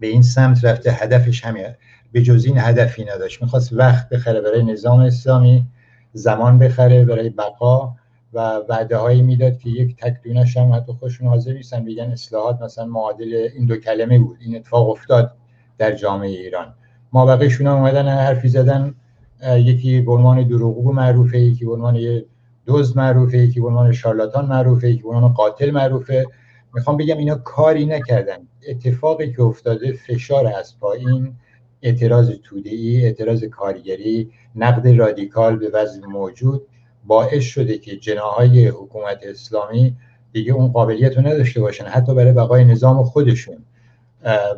به 0.00 0.06
این 0.06 0.22
سمت 0.22 0.64
رفته 0.64 0.90
هدفش 0.92 1.44
همه 1.44 1.76
به 2.12 2.22
جز 2.22 2.44
این 2.44 2.58
هدفی 2.58 3.04
نداشت. 3.04 3.42
می‌خواست 3.42 3.72
وقت 3.72 4.08
بخره 4.08 4.40
برای 4.40 4.62
نظام 4.62 5.00
اسلامی 5.00 5.66
زمان 6.12 6.58
بخره 6.58 7.04
برای 7.04 7.30
بقا. 7.30 7.94
و 8.32 8.56
وعده 8.68 8.96
هایی 8.96 9.22
می‌داد 9.22 9.58
که 9.58 9.70
یک 9.70 9.96
تکدونش 9.96 10.56
هم 10.56 10.72
حتی 10.72 10.92
خوشون 10.92 11.28
حاضر 11.28 11.52
نیستن 11.52 11.84
بگن 11.84 12.10
اصلاحات 12.10 12.62
مثلا 12.62 12.84
معادل 12.84 13.48
این 13.54 13.66
دو 13.66 13.76
کلمه 13.76 14.18
بود 14.18 14.36
این 14.40 14.56
اتفاق 14.56 14.90
افتاد 14.90 15.32
در 15.78 15.92
جامعه 15.92 16.28
ایران. 16.28 16.74
ما 17.12 17.26
بقیشون 17.26 17.66
اومدن 17.66 18.08
حرفی 18.08 18.48
زدن. 18.48 18.94
یکی 19.56 20.00
به 20.00 20.12
عنوان 20.12 20.48
دروغگو 20.48 20.92
معروفه 20.92 21.38
یکی 21.38 21.64
به 21.64 21.72
عنوان 21.72 22.22
دوز 22.66 22.96
معروفه 22.96 23.38
یکی 23.38 23.60
به 23.60 23.66
عنوان 23.66 23.92
شارلاتان 23.92 24.46
معروفه 24.46 24.90
یکی 24.90 25.02
به 25.02 25.28
قاتل 25.28 25.70
معروفه. 25.70 26.26
می‌خوام 26.74 26.96
بگم 26.96 27.18
اینا 27.18 27.34
کاری 27.34 27.86
نکردن. 27.86 28.38
اتفاقی 28.68 29.32
که 29.32 29.42
افتاده 29.42 29.92
فشار 29.92 30.46
از 30.46 30.78
پایین 30.80 31.32
اعتراض 31.82 32.32
ای 32.64 33.04
اعتراض 33.04 33.44
کارگری 33.44 34.30
نقد 34.54 34.88
رادیکال 34.88 35.56
به 35.56 35.70
وضع 35.74 36.06
موجود. 36.06 36.62
باعث 37.08 37.42
شده 37.42 37.78
که 37.78 37.96
جناهای 37.96 38.68
حکومت 38.68 39.18
اسلامی 39.22 39.96
دیگه 40.32 40.52
اون 40.52 40.68
قابلیت 40.68 41.16
رو 41.16 41.26
نداشته 41.26 41.60
باشن 41.60 41.84
حتی 41.84 42.14
برای 42.14 42.32
بقای 42.32 42.64
نظام 42.64 43.04
خودشون. 43.04 43.56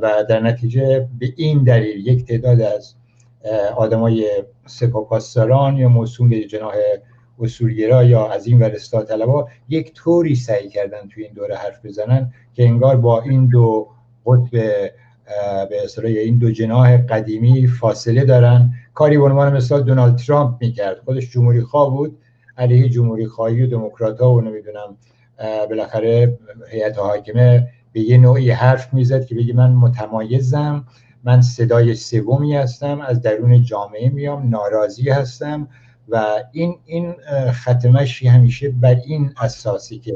و 0.02 0.24
در 0.28 0.40
نتیجه 0.40 1.08
به 1.18 1.32
این 1.36 1.64
دلیل 1.64 2.06
یک 2.06 2.26
تعداد 2.26 2.60
از 2.60 2.94
آدمای 3.76 4.42
سپاپاسداران 4.66 5.76
یا 5.76 5.88
موسوم 5.88 6.28
به 6.28 6.44
جناح 6.44 6.74
اصولگرا 7.40 8.04
یا 8.04 8.28
از 8.28 8.46
این 8.46 8.58
ور 8.58 8.70
طلبا 9.08 9.48
یک 9.68 9.94
طوری 9.94 10.34
سعی 10.34 10.68
کردن 10.68 11.08
توی 11.08 11.24
این 11.24 11.32
دوره 11.32 11.56
حرف 11.56 11.86
بزنن 11.86 12.32
که 12.54 12.64
انگار 12.64 12.96
با 12.96 13.22
این 13.22 13.46
دو 13.46 13.88
قطب 14.26 14.50
به 15.70 15.84
اصطلاح 15.84 16.10
این 16.10 16.38
دو 16.38 16.50
جناح 16.50 16.96
قدیمی 16.96 17.66
فاصله 17.66 18.24
دارن. 18.24 18.72
کاری 18.94 19.18
به 19.18 19.24
عنوان 19.24 19.56
مثال 19.56 19.82
دونالد 19.82 20.16
ترامپ 20.16 20.56
می‌کرد. 20.60 20.98
خودش 21.04 21.30
جمهوری 21.30 21.60
خواه 21.60 21.90
بود. 21.90 22.18
علیه 22.60 22.88
جمهوری 22.88 23.26
خواهی 23.26 23.62
و 23.62 23.66
دموکرات 23.66 24.20
ها 24.20 24.32
و 24.32 24.40
نمی‌دونم 24.40 24.96
بالاخره 25.70 26.38
هیئت 26.70 26.98
حاکمه 26.98 27.68
به 27.92 28.00
یه 28.00 28.18
نوعی 28.18 28.50
حرف 28.50 28.94
می‌زد 28.94 29.24
که 29.24 29.34
بگی 29.34 29.52
من 29.52 29.72
متمایزم 29.72 30.84
من 31.24 31.42
صدای 31.42 31.94
سومی 31.94 32.54
هستم 32.54 33.00
از 33.00 33.22
درون 33.22 33.62
جامعه 33.62 34.08
میام 34.08 34.48
ناراضی 34.48 35.10
هستم 35.10 35.68
و 36.08 36.42
این 36.52 36.78
این 36.84 37.14
ختمشی 37.50 38.28
همیشه 38.28 38.70
بر 38.70 38.94
این 39.04 39.32
اساسی 39.40 39.98
که 39.98 40.14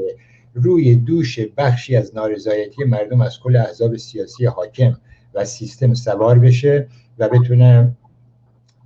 روی 0.53 0.95
دوش 0.95 1.39
بخشی 1.57 1.95
از 1.95 2.15
نارضایتی 2.15 2.83
مردم 2.83 3.21
از 3.21 3.39
کل 3.39 3.55
احزاب 3.55 3.95
سیاسی 3.95 4.45
حاکم 4.45 4.97
و 5.33 5.45
سیستم 5.45 5.93
سوار 5.93 6.39
بشه 6.39 6.87
و 7.19 7.29
بتونه 7.29 7.91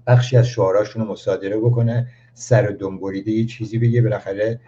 بخشی 0.07 0.37
از 0.37 0.47
شعاراشون 0.47 1.05
رو 1.05 1.11
مصادره 1.11 1.57
بکنه. 1.57 2.07
سر 2.39 2.75
دنبوریده 2.79 3.31
یه 3.31 3.45
چیزی 3.45 3.77
بگه 3.77 4.01
بالاخره 4.01 4.59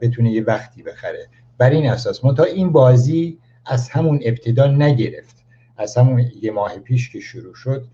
بتونه 0.00 0.32
یه 0.32 0.44
وقتی 0.44 0.82
بخره. 0.82 1.28
بر 1.58 1.70
این 1.70 1.90
اساس 1.90 2.18
تا 2.18 2.44
این 2.44 2.72
بازی 2.72 3.38
از 3.66 3.90
همون 3.90 4.20
ابتدا 4.24 4.66
نگرفت. 4.66 5.36
از 5.76 5.96
همون 5.96 6.24
یه 6.42 6.50
ماه 6.50 6.78
پیش 6.78 7.10
که 7.10 7.20
شروع 7.20 7.54
شد 7.54 7.84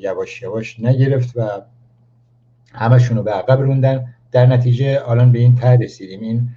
یواش 0.00 0.42
یواش 0.42 0.80
نگرفت 0.80 1.32
و 1.36 1.62
همشون 2.72 3.16
رو 3.16 3.22
به 3.22 3.30
عقب 3.32 3.60
روندن. 3.60 4.14
در 4.32 4.46
نتیجه 4.46 5.02
الان 5.06 5.32
به 5.32 5.38
این 5.38 5.54
ته 5.54 5.68
رسیدیم. 5.68 6.20
این 6.20 6.48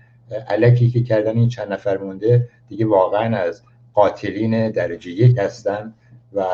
علکی 0.48 0.89
که 0.89 1.03
کردن 1.03 1.38
این 1.38 1.50
چند 1.50 1.74
نفر 1.74 1.98
مونده 1.98 2.50
دیگه 2.69 2.86
واقعا 2.86 3.38
از 3.38 3.62
قاتلین 3.93 4.72
درجه 4.72 5.12
یک 5.12 5.38
هستن 5.38 5.93
و 6.33 6.45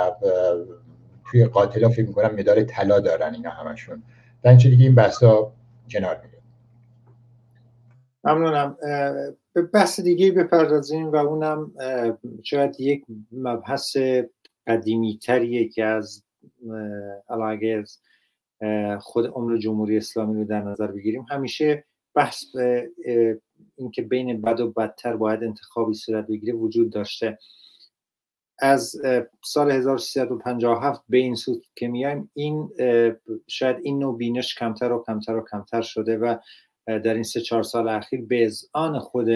توی 1.32 1.46
قاتلا 1.46 1.90
فکر 1.90 2.08
می‌کنم 2.08 2.36
مدال 2.36 2.64
طلا 2.64 3.00
دارن 3.00 3.34
اینا 3.34 3.50
همشون. 3.50 4.04
در 4.44 4.56
دیگه 4.56 4.86
این 4.86 4.96
بحثا 4.96 5.52
کنار 5.90 6.22
میره 6.24 6.40
ممنونم. 8.24 8.78
به 9.54 9.62
بحث 9.62 10.00
دیگه 10.00 10.32
بپردازیم 10.32 11.12
و 11.12 11.16
اونم 11.16 11.72
شاید 12.44 12.80
یک 12.80 13.06
مبحث 13.32 13.98
قدیمی 14.68 15.20
تریه 15.22 15.68
که 15.70 15.86
از 15.86 16.24
علاقه 17.30 17.84
خود 19.00 19.28
عمر 19.28 19.58
جمهوری 19.58 19.98
اسلامی 19.98 20.36
رو 20.36 20.46
در 20.46 20.62
نظر 20.62 20.88
بگیریم. 20.88 21.26
همیشه 21.30 21.86
بحث 22.16 22.44
اینکه 23.76 24.02
بین 24.02 24.42
بد 24.42 24.60
و 24.60 24.72
بدتر 24.72 25.16
باید 25.16 25.44
انتخابی 25.44 25.94
صورت 25.94 26.28
بگیره 26.28 26.54
وجود 26.54 26.90
داشته. 26.90 27.38
از 28.62 28.96
سال 29.46 29.72
1357 29.72 31.04
به 31.10 31.18
این 31.18 31.36
سود 31.36 31.66
که 31.76 31.88
میایم 31.88 32.32
این 32.34 32.70
شاید 33.48 33.78
این 33.84 34.00
نوع 34.00 34.18
بینش 34.18 34.56
کمتر 34.56 34.92
و 34.92 35.04
کمتر 35.08 35.36
و 35.36 35.46
کمتر 35.52 35.82
شده 35.82 36.18
و 36.18 36.36
در 36.88 37.14
این 37.14 37.24
سه 37.24 37.42
چهار 37.42 37.64
سال 37.64 37.90
اخیر 37.90 38.26
به 38.26 38.52
آن 38.74 39.00
خود 39.00 39.28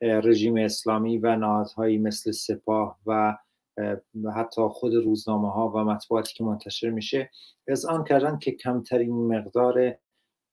رژیم 0.00 0.56
اسلامی 0.56 1.18
و 1.18 1.36
نهادهایی 1.36 1.98
مثل 1.98 2.30
سپاه 2.30 2.98
و 3.06 3.36
حتی 4.34 4.62
خود 4.70 4.94
روزنامه 4.94 5.52
ها 5.52 5.68
و 5.68 5.78
مطبوعاتی 5.78 6.34
که 6.34 6.44
منتشر 6.44 6.90
میشه 6.90 7.30
آن 7.88 8.04
کردن 8.04 8.38
که 8.38 8.52
کمترین 8.52 9.26
مقدار 9.26 9.98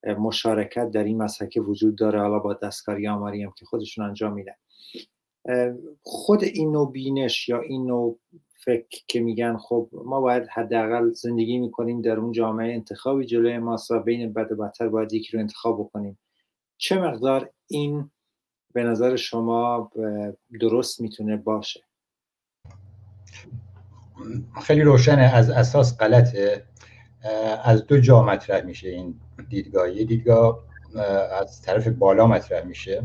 مشارکت 0.04 0.92
در 0.92 1.04
این 1.04 1.18
مسحک 1.18 1.60
وجود 1.68 1.96
داره. 1.96 2.22
حالا 2.22 2.40
با 2.40 2.54
دستکاری 2.54 3.08
آماری 3.08 3.44
هم 3.44 3.54
که 3.58 3.66
خودشون 3.66 4.06
انجام 4.06 4.34
میدن. 4.34 4.54
خود 6.02 6.44
این 6.44 6.72
نوع 6.72 6.92
بینش 6.92 7.50
یا 7.50 7.62
این 7.62 7.86
نوع 7.86 8.20
فکر 8.66 9.04
که 9.08 9.20
میگن 9.20 9.58
خب 9.58 9.90
ما 10.06 10.22
باید 10.22 10.48
حداقل 10.48 11.12
زندگی 11.12 11.58
می‌کنیم 11.58 12.02
در 12.02 12.20
اون 12.20 12.32
جامعه 12.32 12.74
انتخابی 12.74 13.26
جلوی 13.26 13.58
ماست 13.58 13.92
و 13.92 14.00
بین 14.00 14.34
بد 14.34 14.52
و 14.52 14.56
بدتر 14.56 14.88
باید 14.88 15.14
یکی 15.14 15.32
رو 15.32 15.40
انتخاب 15.40 15.80
بکنیم. 15.80 16.20
چه 16.78 17.02
مقدار 17.02 17.52
این 17.68 18.12
به 18.74 18.84
نظر 18.84 19.16
شما 19.16 19.92
درست 20.62 21.02
می‌تونه 21.02 21.38
باشه؟ 21.38 21.84
خیلی 24.62 24.82
روشنه 24.82 25.22
از 25.22 25.50
اساس 25.50 25.98
غلطه. 25.98 26.66
از 27.64 27.86
دو 27.86 28.00
جا 28.00 28.24
مطرح 28.24 28.66
میشه 28.66 28.90
این 28.90 29.20
دیدگاه. 29.50 29.96
یه 29.96 30.06
دیدگاه 30.06 30.64
از 31.40 31.62
طرف 31.62 31.88
بالا 31.88 32.28
مطرح 32.28 32.66
میشه. 32.66 33.04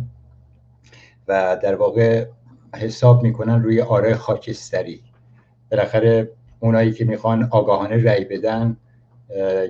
و 1.29 1.59
در 1.63 1.75
واقع 1.75 2.27
حساب 2.75 3.23
می‌کنن 3.23 3.63
روی 3.63 3.81
آره 3.81 4.15
خاکستری. 4.15 5.03
بالاخره 5.71 6.31
اونایی 6.61 6.93
که 6.93 7.05
می‌خوان 7.05 7.49
آگاهانه 7.51 8.05
رأی 8.05 8.25
بدن 8.25 8.77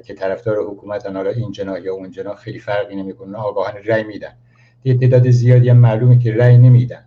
که 0.04 0.14
طرفدار 0.14 0.56
حکومت 0.70 1.06
حالا 1.06 1.30
این 1.30 1.52
جناح 1.52 1.80
یا 1.80 1.94
اون 1.94 2.10
جناح 2.10 2.36
خیلی 2.36 2.58
فرقی 2.58 2.96
نمی‌کنه 2.96 3.38
آگاهانه 3.38 3.80
رأی 3.84 4.02
میدن. 4.02 4.32
یه 4.84 4.98
تعداد 4.98 5.30
زیادی 5.30 5.68
هم 5.68 5.76
معلومه 5.76 6.18
که 6.18 6.34
رأی 6.34 6.58
نمیدن 6.58 7.04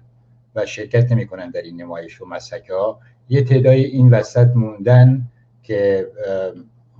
و 0.55 0.65
شرکت 0.65 1.11
نمی‌کنن 1.11 1.49
در 1.49 1.61
این 1.61 1.81
نمایش 1.81 2.21
و 2.21 2.25
مسحک 2.25 2.69
ها 2.69 2.99
یه 3.29 3.43
تعدادی 3.43 3.83
این 3.83 4.09
وسط 4.09 4.47
موندن 4.55 5.27
که 5.63 6.07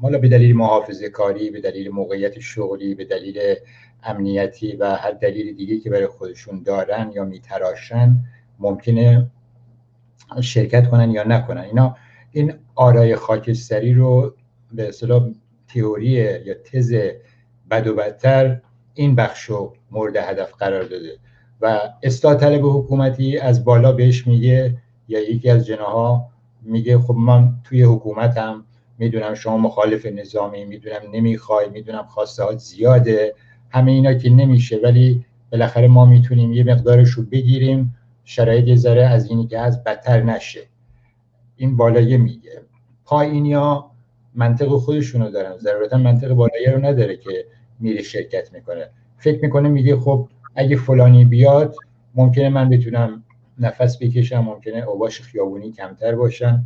حالا 0.01 0.17
به 0.17 0.27
دلیل 0.27 0.55
محافظه 0.55 1.09
کاری 1.09 1.49
به 1.49 1.61
دلیل 1.61 1.89
موقعیت 1.89 2.39
شغلی 2.39 2.95
به 2.95 3.05
دلیل 3.05 3.39
امنیتی 4.03 4.75
و 4.75 4.95
هر 4.95 5.11
دلیل 5.11 5.55
دیگه 5.55 5.79
که 5.79 5.89
برای 5.89 6.07
خودشون 6.07 6.63
دارن 6.63 7.11
یا 7.15 7.25
میتراشن 7.25 8.17
ممکنه 8.59 9.31
شرکت 10.41 10.89
کنن 10.89 11.11
یا 11.11 11.23
نکنن. 11.23 11.61
اینا 11.61 11.95
این 12.31 12.53
آرای 12.75 13.15
خاکستری 13.15 13.93
رو 13.93 14.33
به 14.71 14.87
اصطلاح 14.87 15.29
تئوری 15.67 16.09
یا 16.45 16.53
تز 16.53 16.93
بد 17.71 17.87
و 17.87 17.95
بدتر 17.95 18.61
این 18.93 19.15
بخش 19.15 19.43
رو 19.43 19.73
مورد 19.91 20.15
هدف 20.15 20.53
قرار 20.53 20.83
داده 20.83 21.17
و 21.61 21.79
اصلاح 22.03 22.35
طلب 22.35 22.61
حکومتی 22.63 23.37
از 23.37 23.65
بالا 23.65 23.91
بهش 23.91 24.27
میگه 24.27 24.77
یا 25.07 25.19
یکی 25.19 25.49
از 25.49 25.65
جناها 25.65 26.29
میگه 26.61 26.99
خب 26.99 27.15
من 27.15 27.53
توی 27.63 27.83
حکومتم 27.83 28.65
می‌دونم 28.97 29.33
شما 29.33 29.57
مخالف 29.57 30.05
نظامی 30.05 30.65
می‌دونم 30.65 31.01
نمی‌خوای 31.11 31.69
می‌دونم 31.69 32.03
خواسته 32.03 32.43
ها 32.43 32.55
زیاده. 32.55 33.35
همه 33.69 33.91
اینا 33.91 34.13
که 34.13 34.29
نمیشه 34.29 34.79
ولی 34.83 35.25
بالاخره 35.51 35.88
ما 35.88 36.05
می‌تونیم 36.05 36.53
یه 36.53 36.63
مقدارش 36.63 37.09
رو 37.09 37.24
بگیریم 37.24 37.95
شرایط 38.24 38.75
ذره 38.75 39.03
از 39.03 39.29
اینی 39.29 39.47
که 39.47 39.59
از 39.59 39.83
بدتر 39.83 40.24
نشه. 40.24 40.62
این 41.57 41.77
بالایه 41.77 42.17
میگه. 42.17 42.62
پایینیا 43.05 43.91
منطق 44.36 44.67
خودشونو 44.67 45.31
دارن. 45.31 45.57
ضرورتا 45.57 45.97
منطق 45.97 46.33
بالایه 46.33 46.71
رو 46.71 46.86
نداره 46.86 47.17
که 47.17 47.45
میره 47.79 48.01
شرکت 48.01 48.53
می‌کنه. 48.53 48.89
فکر 49.17 49.41
می‌کنه 49.41 49.69
میگه 49.69 49.95
خب 49.95 50.29
اگه 50.55 50.77
فلانی 50.77 51.25
بیاد 51.25 51.75
ممکنه 52.15 52.50
من 52.50 52.69
بتونم 52.69 53.24
نفس 53.59 53.97
بکشم 54.01 54.39
ممکنه 54.39 54.77
اوباش 54.77 55.21
خیابونی 55.21 55.71
کمتر 55.71 56.15
باشن. 56.15 56.63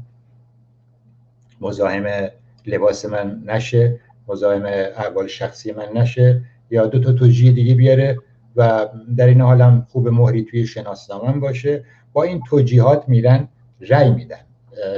مزاحم 1.62 2.30
لباس 2.66 3.06
من 3.06 3.44
نشه 3.46 4.00
مزاحم 4.28 4.66
احوال 4.98 5.28
شخصی 5.28 5.72
من 5.72 5.88
نشه. 5.96 6.42
یا 6.72 6.86
دو 6.86 7.00
تا 7.00 7.14
توجیه 7.14 7.52
دیگه 7.52 7.76
بیاره 7.76 8.18
و 8.56 8.88
در 9.18 9.28
این 9.28 9.42
حالم 9.42 9.88
خوب 9.90 10.08
مهری 10.08 10.44
توی 10.44 10.68
شناسنامه 10.68 11.40
باشه. 11.40 11.84
با 12.14 12.24
این 12.24 12.42
توجیهات 12.50 13.04
میرن 13.10 13.48
رأی 13.82 14.12
میدن 14.12 14.46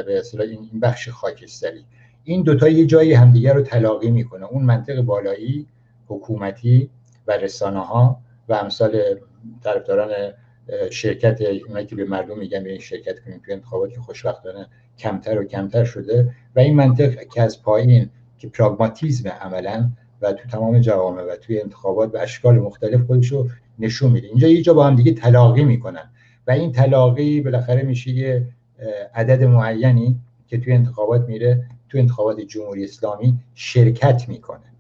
به 0.06 0.20
اصطلاح 0.20 0.48
این 0.48 0.80
بخش 0.80 1.10
خاکستری. 1.10 1.86
این 2.24 2.42
دوتا 2.42 2.70
یه 2.70 2.86
جایی 2.86 3.13
همدیگه 3.13 3.53
رو 3.53 3.62
تلاقی 3.62 4.12
می‌کنه. 4.12 4.46
اون 4.46 4.63
منطق 4.63 5.01
بالایی 5.01 5.68
حکومتی 6.08 6.89
و 7.27 7.32
رسانه 7.32 7.80
ها 7.80 8.20
و 8.50 8.53
امثال 8.53 9.01
طرفداران 9.63 10.12
شرکت 10.92 11.42
اونایی 11.68 11.86
که 11.86 11.96
به 11.96 12.06
مردم 12.06 12.39
میگن 12.39 12.65
این 12.65 12.80
شرکت 12.80 13.20
کنیم 13.20 13.42
توی 13.46 13.53
انتخابات 13.53 13.89
که 13.89 14.00
خوشبختانه 14.00 14.68
کمتر 14.98 15.39
و 15.39 15.44
کمتر 15.44 15.84
شده. 15.84 16.36
و 16.56 16.60
این 16.60 16.75
منطق 16.75 17.27
که 17.34 17.42
از 17.42 17.63
پایین 17.63 18.10
که 18.38 18.50
پراگماتیزم 18.50 19.30
عملا 19.30 19.89
و 20.24 20.34
تو 20.34 20.50
تمام 20.50 20.80
جوامع 20.80 21.22
و 21.22 21.36
توی 21.36 21.62
انتخابات 21.62 22.12
به 22.12 22.22
اشکال 22.22 22.60
مختلف 22.60 23.01
خودش 23.01 23.27
رو 23.27 23.50
نشون 23.80 24.12
میده. 24.12 24.27
اینجا 24.27 24.48
یه 24.48 24.62
جا 24.62 24.74
با 24.74 24.88
هم 24.88 24.96
دیگه 24.96 25.12
تلاقی 25.12 25.63
می‌کنن. 25.63 26.12
و 26.48 26.51
این 26.51 26.72
تلاقی 26.72 27.42
بالاخره 27.42 27.84
میشه 27.84 28.12
یه 28.12 28.48
عدد 29.15 29.44
معینی 29.44 30.20
که 30.48 30.58
توی 30.58 30.74
انتخابات 30.74 31.27
میره 31.27 31.63
توی 31.89 32.00
انتخابات 32.00 32.39
جمهوری 32.39 32.84
اسلامی 32.84 33.39
شرکت 33.56 34.30
می‌کنه. 34.30 34.74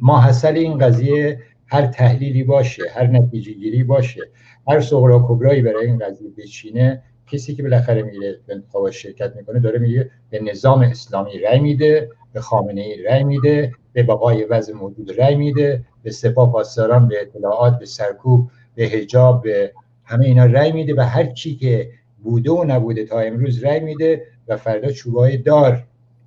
ماحصل 0.00 0.56
این 0.56 0.78
قضیه 0.78 1.40
هر 1.66 1.86
تحلیلی 1.86 2.44
باشه 2.44 2.82
هر 2.94 3.06
نتیجه 3.06 3.52
گیری 3.52 3.84
باشه 3.84 4.20
هر 4.68 4.80
صغرا 4.80 5.24
کبرایی 5.28 5.62
برای 5.62 5.86
این 5.86 5.98
قضیه 5.98 6.30
بچینه 6.38 7.02
کسی 7.26 7.54
که 7.54 7.62
بالاخره 7.62 8.02
میره 8.02 8.38
به 8.46 8.54
انتخابات 8.54 8.92
شرکت 8.92 9.36
می‌کنه 9.36 9.60
داره 9.60 9.78
میگه 9.78 10.10
به 10.30 10.40
نظام 10.40 10.80
اسلامی 10.80 11.38
رأی 11.38 11.60
میده. 11.60 12.10
به 12.32 12.40
خامنه 12.40 12.80
ای 12.80 13.02
رأی 13.02 13.24
میده 13.24 13.72
به 13.92 14.02
بقای 14.02 14.44
وضع 14.44 14.74
موجود 14.74 15.20
رأی 15.20 15.34
میده 15.34 15.84
به 16.02 16.10
سپاه 16.10 16.52
پاسداران 16.52 17.08
به 17.08 17.20
اطلاعات 17.20 17.78
به 17.78 17.86
سرکوب 17.86 18.50
به 18.74 18.88
حجاب 18.88 19.42
به 19.42 19.72
همه 20.04 20.24
اینا 20.26 20.44
رأی 20.44 20.72
میده 20.72 20.94
و 20.96 21.00
هر 21.00 21.24
چی 21.24 21.56
که 21.56 21.90
بوده 22.22 22.50
و 22.50 22.64
نبوده 22.64 23.04
تا 23.04 23.20
امروز 23.20 23.64
رأی 23.64 23.80
میده 23.80 24.26
و 24.48 24.56
فردا 24.56 24.90
چوبای 24.92 25.36
دار 25.36 25.86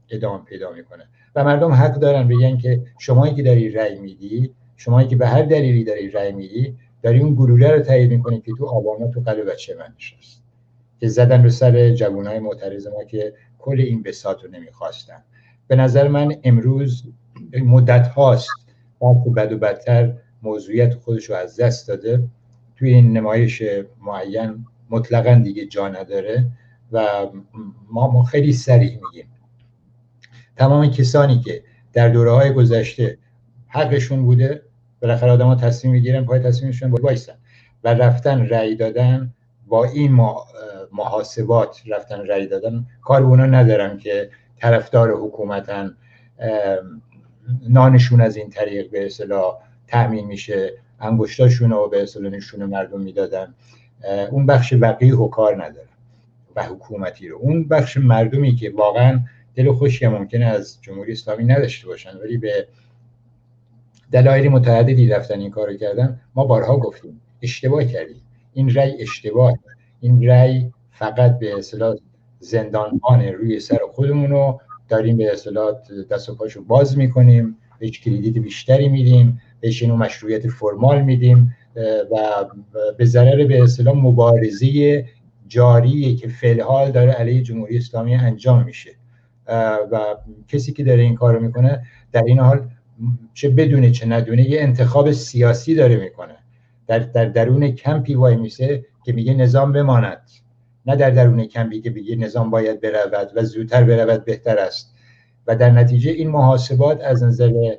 ادامه 0.10 0.44
پیدا 0.44 0.72
می‌کنه. 0.72 1.04
و 1.36 1.44
مردم 1.44 1.72
حق 1.72 2.00
دارن 2.00 2.28
بگن 2.28 2.58
که 2.58 2.82
شمایی 3.00 3.34
که 3.34 3.44
داری 3.44 3.70
رأی 3.70 4.00
میدی 4.00 4.54
شمایی 4.78 5.08
که 5.08 5.16
به 5.16 5.28
هر 5.28 5.42
دلیلی 5.42 5.84
داری 5.84 6.10
رأی 6.10 6.32
میدی 6.32 6.78
داری 7.04 7.20
اون 7.20 7.36
گلوله 7.36 7.72
رو 7.72 7.80
تایید 7.80 8.12
می‌کنی 8.12 8.42
که 8.42 8.52
تو 8.58 8.66
آبانا 8.66 9.08
تو 9.08 9.22
قلب 9.22 9.52
بچه 9.52 9.76
من 9.76 9.94
نشست. 9.98 10.44
که 11.00 11.08
زدن 11.08 11.44
به 11.44 11.50
سر 11.50 11.90
جوانای 11.90 12.40
معترض 12.40 12.88
ما 12.88 13.04
که 13.04 13.34
کل 13.60 13.80
این 13.80 14.04
بساط 14.04 14.44
رو 14.44 14.50
نمی‌خواستن. 14.52 15.24
به 15.68 15.76
نظر 15.76 16.08
من 16.08 16.36
امروز 16.44 17.04
مدت 17.64 18.08
هاست. 18.08 18.50
بد 19.36 19.54
و 19.54 19.58
بدتر 19.58 20.14
موضوعیت 20.42 20.94
خودش 20.94 21.30
رو 21.30 21.36
از 21.36 21.60
دست 21.60 21.88
داده. 21.88 22.24
توی 22.76 22.94
این 22.94 23.18
نمایش 23.18 23.64
معین 24.02 24.66
مطلقا 24.90 25.42
دیگه 25.44 25.66
جا 25.66 25.88
نداره 25.88 26.48
و 26.92 27.08
ما, 27.92 28.24
خیلی 28.24 28.54
سریع 28.54 29.00
میگیم. 29.06 29.32
تمام 30.56 30.88
کسانی 30.88 31.40
که 31.40 31.64
در 31.94 32.10
دوره 32.10 32.32
های 32.32 32.54
گذشته 32.54 33.18
حقشون 33.68 34.24
بوده 34.24 34.62
بالاخره 35.02 35.32
آدم 35.32 35.46
ها 35.46 35.56
تصمیم 35.56 35.94
می‌گیرن 35.94 36.26
پای 36.26 36.40
تصمیمشون 36.40 36.92
بایستن 36.92 37.34
و 37.84 37.94
رفتن 37.94 38.48
رأی 38.48 38.76
دادن 38.76 39.34
با 39.68 39.86
این 39.86 40.12
محاسبات 40.92 41.82
رفتن 41.88 42.28
رأی 42.28 42.48
دادن. 42.48 42.86
کار 43.02 43.24
اونا 43.24 43.46
ندارم 43.46 43.98
که 43.98 44.30
طرفدار 44.62 45.12
حکومتن 45.12 45.98
نانشون 47.70 48.22
از 48.22 48.36
این 48.36 48.50
طریق 48.50 48.92
به 48.92 49.06
اصطلاح 49.06 49.58
تأمین 49.88 50.28
میشه 50.28 50.74
انگشتاشون 51.00 51.72
رو 51.72 51.90
به 51.90 52.04
اصطلاح 52.04 52.32
نشون 52.32 52.66
مردم 52.66 53.02
می‌دادن. 53.02 53.54
اون 54.32 54.46
بخش 54.46 54.74
وقیح 54.80 55.16
و 55.16 55.28
کار 55.28 55.66
نداره 55.66 55.88
و 56.56 56.64
حکومتی 56.64 57.28
رو. 57.28 57.38
اون 57.38 57.68
بخش 57.68 57.98
مردمی 57.98 58.56
که 58.56 58.72
واقعا 58.76 59.20
دل 59.56 59.72
خوشی 59.72 60.08
ممکنه 60.08 60.46
از 60.46 60.78
جمهوری 60.82 61.12
اسلامی 61.12 61.44
نداشته 61.44 61.88
باشن 61.88 62.18
ولی 62.18 62.38
به 62.38 62.68
دلایلی 64.12 64.50
متعددی 64.50 65.08
رفتن 65.08 65.40
این 65.40 65.52
کارو 65.52 65.74
کردن 65.74 66.20
ما 66.36 66.46
بارها 66.46 66.78
گفتیم 66.78 67.22
اشتباه 67.42 67.86
کردیم. 67.86 68.22
این 68.54 68.74
رأی 68.74 69.02
اشتباه 69.02 69.60
این 70.02 70.28
رأی 70.28 70.72
فقط 70.92 71.40
به 71.40 71.58
اصطلاح 71.58 71.96
زندانبان 72.42 73.22
روی 73.22 73.60
سر 73.60 73.80
خودمون 73.94 74.32
رو 74.32 74.62
داریم 74.90 75.18
به 75.18 75.32
اصطلاح 75.32 75.72
دست 76.12 76.30
و 76.30 76.36
پاشو 76.36 76.64
باز 76.64 76.98
می‌کنیم 76.98 77.58
بهش 77.80 78.00
کریدیت 78.00 78.38
بیشتری 78.38 78.90
میدیم 78.90 79.42
بهش 79.60 79.82
اینو 79.84 79.96
مشروعیت 79.96 80.48
فرمال 80.48 81.02
میدیم 81.02 81.56
و 82.12 82.46
به 82.98 83.06
ضرر 83.06 83.46
به 83.48 83.64
اصطلاح 83.64 83.96
مبارزه 83.96 85.06
جاری 85.48 86.16
که 86.16 86.28
فعل 86.28 86.92
داره 86.92 87.12
علیه 87.12 87.42
جمهوری 87.42 87.78
اسلامی 87.78 88.16
انجام 88.16 88.64
میشه. 88.64 88.90
و 89.92 90.00
کسی 90.48 90.74
که 90.74 90.84
داره 90.84 91.02
این 91.02 91.16
کارو 91.16 91.40
می‌کنه 91.40 91.84
در 92.12 92.24
این 92.24 92.40
حال 92.40 92.70
چه 93.34 93.50
بدونه 93.50 93.92
چه 93.92 94.08
ندونه 94.08 94.50
یه 94.50 94.62
انتخاب 94.62 95.12
سیاسی 95.12 95.76
داره 95.76 95.96
می‌کنه. 95.96 96.36
در, 96.88 97.00
در 97.00 97.26
درون 97.26 97.72
کمپی 97.72 98.16
وایمیسه 98.16 98.86
که 99.06 99.14
میگه 99.14 99.34
نظام 99.34 99.72
بماند. 99.72 100.22
نه 100.86 100.96
در 100.96 101.10
درون 101.10 101.46
کمپی 101.46 101.82
که 101.82 101.90
میگه 101.90 102.16
نظام 102.16 102.50
باید 102.50 102.82
برود 102.82 103.32
و 103.36 103.44
زودتر 103.44 103.84
برود 103.84 104.26
بهتر 104.26 104.58
است. 104.58 104.96
و 105.48 105.56
در 105.56 105.70
نتیجه 105.70 106.12
این 106.12 106.30
محاسبات 106.30 107.02
از 107.02 107.24
نظر 107.24 107.76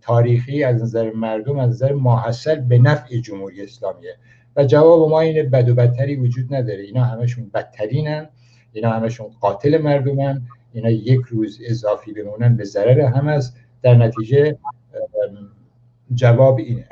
تاریخی 0.00 0.64
از 0.64 0.82
نظر 0.82 1.10
مردم 1.10 1.58
از 1.58 1.70
نظر 1.70 1.92
ماحصل 1.92 2.60
به 2.60 2.78
نفع 2.78 3.16
جمهوری 3.16 3.62
اسلامیه. 3.62 4.16
و 4.56 4.64
جواب 4.64 5.10
ما 5.10 5.20
اینه 5.20 5.42
بد 5.42 5.68
و 5.68 5.74
بدتری 5.74 6.16
وجود 6.16 6.54
نداره. 6.54 6.82
اینا 6.82 7.04
همشون 7.04 7.50
بدترینن 7.54 8.28
اینا 8.72 8.90
همشون 8.90 9.26
قاتل 9.40 9.78
مردمن 9.78 10.42
اینا 10.72 10.90
یک 10.90 11.20
روز 11.28 11.60
اضافی 11.66 12.12
بمونن 12.12 12.56
به 12.56 12.64
ضرر 12.64 13.00
همه 13.00 13.28
است. 13.28 13.56
در 13.82 13.94
نتیجه 13.94 14.58
جواب 16.14 16.58
اینه. 16.58 16.86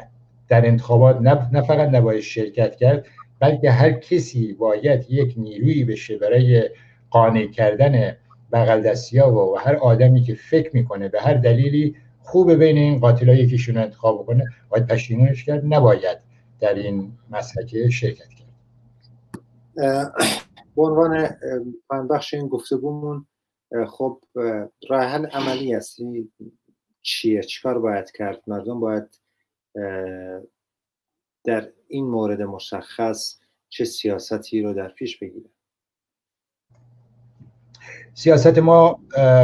در 0.49 0.67
انتخابات 0.67 1.21
نه 1.21 1.63
فقط 1.63 1.89
نباید 1.89 2.21
شرکت 2.21 2.77
کرد 2.77 3.07
بلکه 3.43 3.71
هر 3.71 3.93
کسی 3.93 4.53
باید 4.53 5.11
یک 5.11 5.35
نیرویی 5.37 5.85
بشه 5.85 6.19
برای 6.19 6.71
قانع 7.11 7.47
کردن 7.47 8.17
بغل 8.53 8.83
دستی 8.83 9.19
ها 9.19 9.35
و 9.35 9.59
هر 9.59 9.77
آدمی 9.77 10.23
که 10.23 10.35
فکر 10.35 10.71
می‌کنه 10.73 11.09
به 11.09 11.21
هر 11.21 11.35
دلیلی 11.35 11.97
خوب 12.21 12.53
بین 12.53 12.79
این 12.79 12.99
قاتل 12.99 13.29
ها 13.29 13.35
یکیشون 13.35 13.77
انتخاب 13.77 14.27
کنه 14.27 14.45
باید 14.69 14.87
پشیمونش 14.87 15.45
کرد. 15.45 15.63
نباید 15.65 16.19
در 16.61 16.75
این 16.75 17.13
مسحکه 17.31 17.91
شرکت 17.91 18.29
کرد. 18.29 18.53
به 20.77 20.83
عنوان 20.83 21.29
بخش 22.11 22.35
این 22.35 22.49
گفتگومون 22.49 23.27
خب 23.89 24.21
راه 24.89 25.03
حل 25.05 25.27
عملی 25.27 25.73
هستی؟ 25.73 26.33
چیه؟ 27.03 27.43
چیکار 27.43 27.79
باید 27.79 28.11
کرد؟ 28.11 28.43
مردم 28.47 28.81
باید 28.81 29.09
در 31.45 31.69
این 31.89 32.07
مورد 32.07 32.43
مشخص 32.43 33.41
چه 33.69 33.85
سیاستی 33.85 34.63
رو 34.63 34.75
در 34.75 34.89
پیش 34.89 35.19
بگیرن 35.19 35.51
سیاست 38.15 38.59
ما 38.59 39.01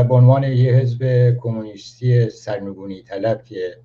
به 0.08 0.14
عنوان 0.14 0.42
یه 0.42 0.72
حزب 0.72 1.30
کمونیستی 1.42 2.30
سرنگونی 2.30 3.02
طلب 3.02 3.44
که 3.44 3.78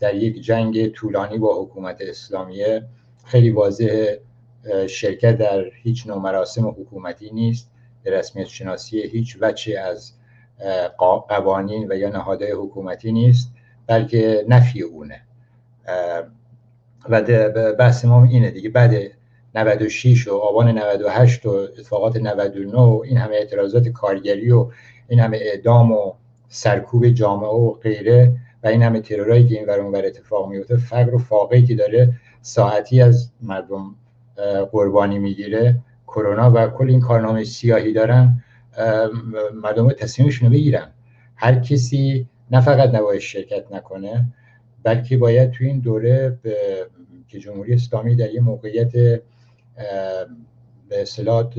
در 0.00 0.14
یک 0.14 0.40
جنگ 0.40 0.88
طولانی 0.88 1.38
با 1.38 1.62
حکومت 1.62 1.96
اسلامیه 2.00 2.86
خیلی 3.24 3.50
واضح 3.50 4.16
شرکت 4.86 5.38
در 5.38 5.64
هیچ 5.82 6.06
نوع 6.06 6.18
مراسم 6.18 6.68
حکومتی 6.68 7.30
نیست. 7.30 7.70
به 8.02 8.10
رسمیت 8.10 8.46
شناسی 8.46 9.02
هیچ 9.02 9.38
وچه 9.40 9.78
از 9.78 10.12
قوانین 11.28 11.92
و 11.92 11.96
یا 11.96 12.08
نهادهای 12.08 12.52
حکومتی 12.52 13.12
نیست 13.12 13.52
بلکه 13.86 14.44
نفی 14.48 14.82
اونه. 14.82 15.22
و 17.08 17.22
بحث 17.78 18.04
ما 18.04 18.24
اینه 18.24 18.50
دیگه. 18.50 18.70
بعد 18.70 18.94
96 19.54 20.28
و 20.28 20.34
آبان 20.34 20.78
98 20.78 21.46
و 21.46 21.50
اتفاقات 21.50 22.16
99 22.16 22.78
و 22.78 23.02
این 23.04 23.16
همه 23.16 23.34
اعتراضات 23.34 23.88
کارگری 23.88 24.50
و 24.50 24.70
این 25.08 25.20
همه 25.20 25.36
اعدام 25.36 25.92
و 25.92 26.12
سرکوب 26.48 27.08
جامعه 27.08 27.48
و 27.48 27.70
غیره 27.70 28.32
و 28.64 28.68
این 28.68 28.82
همه 28.82 29.00
ترورایی 29.00 29.48
که 29.48 29.54
این 29.54 29.66
ور 29.66 29.80
اونور 29.80 30.06
اتفاق 30.06 30.48
میفته 30.48 30.76
فقر 30.76 31.14
و 31.14 31.18
فاقهی 31.18 31.62
که 31.62 31.74
داره 31.74 32.12
ساعتی 32.42 33.02
از 33.02 33.30
مردم 33.42 33.94
قربانی 34.72 35.18
می‌گیره. 35.18 35.76
کرونا 36.06 36.52
و 36.54 36.66
کل 36.66 36.90
این 36.90 37.00
کارنامه 37.00 37.44
سیاهی 37.44 37.92
دارن 37.92 38.42
مردم 39.62 39.92
تصمیمشون 39.92 40.48
رو 40.48 40.54
بگیرن. 40.54 40.88
هر 41.36 41.54
کسی 41.54 42.28
نه 42.50 42.60
فقط 42.60 42.94
نباید 42.94 43.20
شرکت 43.20 43.72
نکنه 43.72 44.26
بلکه 44.82 45.16
باید 45.16 45.50
تو 45.50 45.64
این 45.64 45.78
دوره 45.78 46.38
که 47.28 47.38
جمهوری 47.38 47.74
اسلامی 47.74 48.16
در 48.16 48.30
یه 48.30 48.40
موقعیت 48.40 48.92
به 50.88 51.02
اصطلاح 51.02 51.50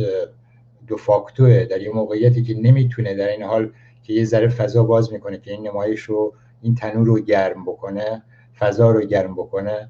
دو 0.88 0.98
فاکتوه 0.98 1.66
در 1.66 1.82
یه 1.82 1.92
موقعیتی 1.92 2.44
که 2.44 2.54
نمی‌تونه 2.54 3.16
در 3.16 3.28
این 3.28 3.44
حال 3.44 3.72
که 4.04 4.14
یه 4.14 4.26
ذره 4.26 4.48
فضا 4.48 4.84
باز 4.84 5.14
می‌کنه 5.14 5.38
که 5.38 5.52
این 5.52 5.68
نمایش 5.68 6.02
رو 6.02 6.34
این 6.62 6.76
تنور 6.76 7.08
رو 7.08 7.20
گرم 7.20 7.66
بکنه 7.66 8.24
فضا 8.60 8.92
رو 8.92 9.02
گرم 9.02 9.34
بکنه 9.34 9.90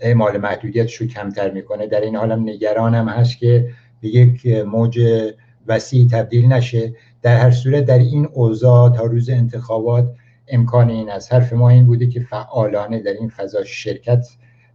اعمال 0.00 0.38
محدودیتش 0.38 0.94
رو 0.94 1.06
کمتر 1.06 1.50
می‌کنه. 1.50 1.86
در 1.86 2.00
این 2.00 2.16
حالم 2.16 2.42
نگرانم 2.42 3.08
هست 3.08 3.38
که 3.38 3.68
به 4.00 4.08
یک 4.08 4.46
موج 4.46 5.00
وسیع 5.66 6.08
تبدیل 6.08 6.46
نشه. 6.52 6.94
در 7.22 7.36
هر 7.36 7.50
صورت 7.50 7.84
در 7.84 7.98
این 7.98 8.28
اوضاع 8.32 8.96
تا 8.96 9.04
روز 9.04 9.30
انتخابات 9.30 10.14
امکان 10.48 10.90
این 10.90 11.10
از 11.10 11.32
حرف 11.32 11.52
ما 11.52 11.70
این 11.70 11.86
بوده 11.86 12.06
که 12.06 12.20
فعالانه 12.20 13.02
در 13.02 13.12
این 13.12 13.28
فضا 13.28 13.64
شرکت 13.64 14.28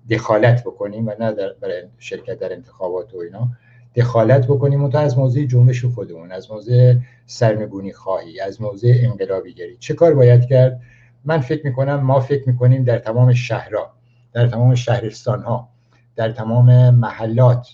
دخالت 0.10 0.64
بکنیم 0.64 1.08
و 1.08 1.12
نه 1.20 1.32
در 1.32 1.54
برای 1.62 1.84
شرکت 1.98 2.40
در 2.40 2.54
انتخابات 2.54 3.14
و 3.14 3.18
اینا 3.18 3.48
دخالت 3.96 4.48
بکنیم. 4.48 4.90
تا 4.90 5.00
از 5.00 5.18
موضوع 5.18 5.46
جنبش 5.46 5.86
خودمون 5.86 6.32
از 6.32 6.52
موضوع 6.52 6.96
سرنگونی 7.26 7.94
خواهی 7.94 8.40
از 8.40 8.62
موضوع 8.62 8.92
انقلابیگری 8.96 9.78
چه 9.78 9.94
کار 9.94 10.14
باید 10.14 10.46
کرد؟ 10.46 10.82
من 11.26 11.40
فکر 11.40 11.68
می‌کنم 11.68 11.96
ما 11.96 12.20
فکر 12.20 12.50
می‌کنیم 12.50 12.84
در 12.84 13.00
تمام 13.00 13.34
شهرها 13.34 13.94
در 14.34 14.48
تمام 14.48 14.76
شهرستان 14.76 15.44
ها 15.44 15.70
در 16.16 16.32
تمام 16.32 16.90
محلات 16.90 17.68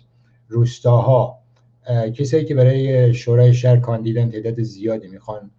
روستاها 0.48 1.40
کسایی 2.16 2.46
که 2.46 2.56
برای 2.56 3.14
شورای 3.14 3.54
شهر 3.54 3.78
کاندیدن 3.78 4.30
تعداد 4.32 4.62
زیادی 4.62 5.08
می‌خوان 5.08 5.52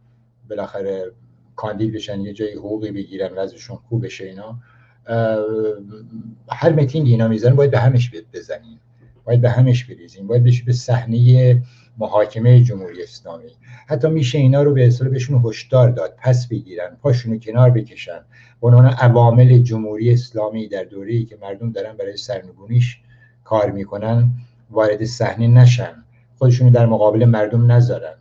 بالاخره 0.50 1.12
کاندید 1.58 1.92
بشن 1.92 2.20
یه 2.20 2.32
جایی 2.32 2.54
حقوقی 2.54 2.90
بگیرن 2.90 3.32
وضعشون 3.36 3.78
خوب 3.88 4.04
بشه 4.04 4.24
اینا. 4.24 4.58
هر 6.48 6.72
متینگ 6.72 7.06
اینا 7.06 7.28
می‌زنن 7.28 7.56
باید 7.56 7.70
به 7.70 7.78
همش 7.78 8.10
بزنیم 8.32 8.80
باید 9.24 9.40
به 9.40 9.50
همش 9.50 9.84
بریزیم 9.84 10.26
باید 10.26 10.44
بشه 10.44 10.64
به 10.64 10.72
صحنه 10.72 11.62
محاکمه 11.98 12.60
جمهوری 12.62 13.02
اسلامی. 13.02 13.50
حتی 13.86 14.08
میشه 14.08 14.38
اینا 14.38 14.62
رو 14.62 14.74
به 14.74 14.86
اصطلاح 14.86 15.10
بهشون 15.10 15.42
هشدار 15.44 15.90
داد. 15.90 16.14
پس 16.18 16.48
بگیرن 16.48 16.96
پاشونو 17.02 17.38
کنار 17.38 17.70
بکشن. 17.70 18.20
عنوان 18.62 18.86
عوامل 18.86 19.58
جمهوری 19.58 20.12
اسلامی 20.12 20.68
در 20.68 20.84
دوره‌ای 20.84 21.24
که 21.24 21.38
مردم 21.42 21.72
دارن 21.72 21.96
برای 21.96 22.16
سرنگونیش 22.16 23.00
کار 23.44 23.70
می‌کنن 23.70 24.30
وارد 24.70 25.04
صحنه 25.04 25.46
نشن. 25.46 26.04
خودشونو 26.38 26.70
در 26.70 26.86
مقابل 26.86 27.24
مردم 27.24 27.72
نذارن. 27.72 28.14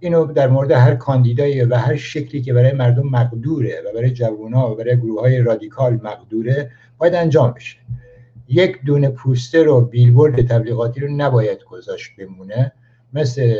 اینو 0.00 0.26
در 0.26 0.48
مورد 0.48 0.70
هر 0.70 0.94
کاندیدایی 0.94 1.62
و 1.62 1.74
هر 1.74 1.96
شکلی 1.96 2.42
که 2.42 2.52
برای 2.52 2.72
مردم 2.72 3.08
مقدوره 3.08 3.82
و 3.86 3.94
برای 3.94 4.10
جوونا 4.10 4.72
و 4.72 4.74
برای 4.74 4.96
گروه 4.96 5.20
های 5.20 5.38
رادیکال 5.38 5.92
مقدوره 5.92 6.70
باید 6.98 7.14
انجام 7.14 7.52
بشه. 7.52 7.76
یک 8.48 8.78
دونه 8.86 9.08
پوستر 9.08 9.68
و 9.68 9.80
بیلبورد 9.80 10.48
تبلیغاتی 10.48 11.00
رو 11.00 11.08
نباید 11.16 11.64
گذاشت 11.64 12.10
بمونه. 12.18 12.72
مثل 13.12 13.56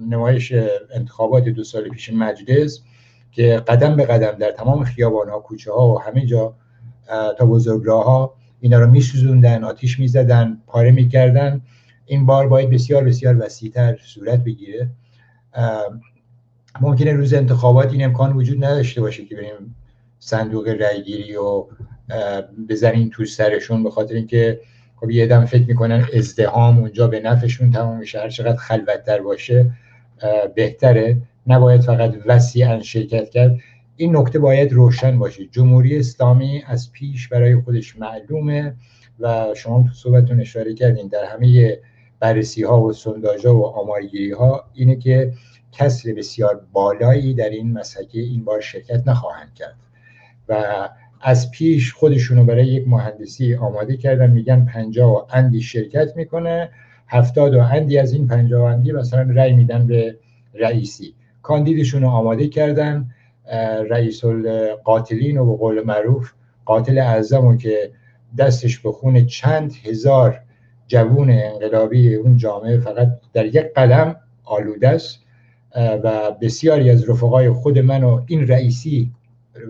نمایش 0.00 0.52
انتخابات 0.94 1.44
دو 1.44 1.64
سال 1.64 1.88
پیش 1.88 2.12
مجلس 2.12 2.80
که 3.32 3.62
قدم 3.68 3.96
به 3.96 4.04
قدم 4.04 4.30
در 4.30 4.50
تمام 4.50 4.84
خیابان 4.84 5.28
ها 5.28 5.38
کوچه 5.38 5.72
ها 5.72 5.94
و 5.94 6.00
همه 6.00 6.26
جا 6.26 6.54
تا 7.38 7.46
بزرگراه 7.46 8.04
ها 8.04 8.34
اینا 8.60 8.80
رو 8.80 8.90
میسوزوندن 8.90 9.64
آتیش 9.64 10.00
می‌زدن 10.00 10.58
پاره 10.66 10.90
می‌کردن. 10.90 11.60
این 12.06 12.26
بار 12.26 12.48
باید 12.48 12.70
بسیار 12.70 13.04
بسیار 13.04 13.46
وسیعتر 13.46 13.98
صورت 14.04 14.44
بگیره. 14.44 14.90
ممکنه 16.80 17.12
روز 17.12 17.34
انتخابات 17.34 17.92
این 17.92 18.04
امکان 18.04 18.32
وجود 18.32 18.64
نداشته 18.64 19.00
باشه 19.00 19.24
که 19.24 19.36
بریم 19.36 19.76
صندوق 20.18 20.68
رأیگیری 20.68 21.36
و 21.36 21.66
بزنین 22.68 23.10
تو 23.10 23.24
سرشون 23.24 23.82
به 23.82 23.90
خاطر 23.90 24.14
اینکه 24.14 24.60
خب 24.96 25.10
یه 25.10 25.26
دم 25.26 25.44
فکر 25.44 25.66
می‌کنن 25.68 26.06
ازدهام 26.14 26.78
اونجا 26.78 27.08
به 27.08 27.20
نفعشون 27.20 27.70
تمام 27.70 27.98
میشه. 27.98 28.20
هر 28.20 28.28
چقدر 28.28 28.56
خلوتتر 28.56 29.20
باشه 29.20 29.70
بهتره. 30.54 31.16
نباید 31.46 31.80
فقط 31.80 32.14
وسیعا 32.26 32.80
شرکت 32.80 33.30
کرد. 33.30 33.56
این 33.96 34.16
نکته 34.16 34.38
باید 34.38 34.72
روشن 34.72 35.18
باشه. 35.18 35.46
جمهوری 35.46 35.98
اسلامی 35.98 36.62
از 36.66 36.92
پیش 36.92 37.28
برای 37.28 37.56
خودش 37.56 37.96
معلومه 37.96 38.74
و 39.20 39.46
شما 39.56 39.82
تو 39.82 39.94
صحبتتون 39.94 40.40
اشاره 40.40 40.74
کردین 40.74 41.08
در 41.08 41.24
همه 41.24 41.78
بررسی 42.20 42.62
ها 42.62 42.82
و 42.82 42.92
سنداج 42.92 43.46
ها 43.46 43.56
و 43.56 43.66
آمارگیری 43.66 44.32
ها 44.32 44.64
اینه 44.74 44.96
که 44.96 45.32
کسر 45.72 46.12
بسیار 46.12 46.66
بالایی 46.72 47.34
در 47.34 47.50
این 47.50 47.72
مسحکه 47.72 48.20
این 48.20 48.44
بار 48.44 48.60
شرکت 48.60 49.08
نخواهند 49.08 49.54
کرد. 49.54 49.76
و 50.48 50.88
از 51.20 51.50
پیش 51.50 51.92
خودشونو 51.92 52.44
برای 52.44 52.66
یک 52.66 52.88
مهندسی 52.88 53.54
آماده 53.54 53.96
کردن 53.96 54.30
میگن 54.30 54.64
پنجاه 54.64 55.12
و 55.12 55.26
اندی 55.30 55.60
شرکت 55.60 56.16
می‌کنه 56.16 56.70
هفتاد 57.08 57.54
و 57.54 57.60
اندی 57.60 57.98
از 57.98 58.12
این 58.12 58.28
پنجاه 58.28 58.62
و 58.62 58.64
اندی 58.64 58.92
مثلا 58.92 59.22
رأی 59.22 59.52
میدن 59.52 59.86
به 59.86 60.16
رئیسی. 60.54 61.14
کاندیدشون 61.42 62.02
رو 62.02 62.08
آماده 62.08 62.48
کردن 62.48 63.10
رئیس 63.90 64.24
قاتلین 64.84 65.38
و 65.38 65.46
به 65.46 65.56
قول 65.56 65.84
معروف 65.84 66.32
قاتل 66.64 66.98
اعظم 66.98 67.58
که 67.58 67.90
دستش 68.38 68.78
به 68.78 68.92
خون 68.92 69.26
چند 69.26 69.72
هزار 69.84 70.40
جوون 70.88 71.30
انقلابی 71.30 72.14
اون 72.14 72.36
جامعه 72.36 72.78
فقط 72.78 73.08
در 73.32 73.46
یک 73.46 73.74
قلم 73.74 74.16
آلوده 74.44 74.88
است 74.88 75.18
و 75.76 76.30
بسیاری 76.40 76.90
از 76.90 77.10
رفقای 77.10 77.50
خود 77.50 77.78
من 77.78 78.04
و 78.04 78.22
این 78.26 78.48
رئیسی 78.48 79.12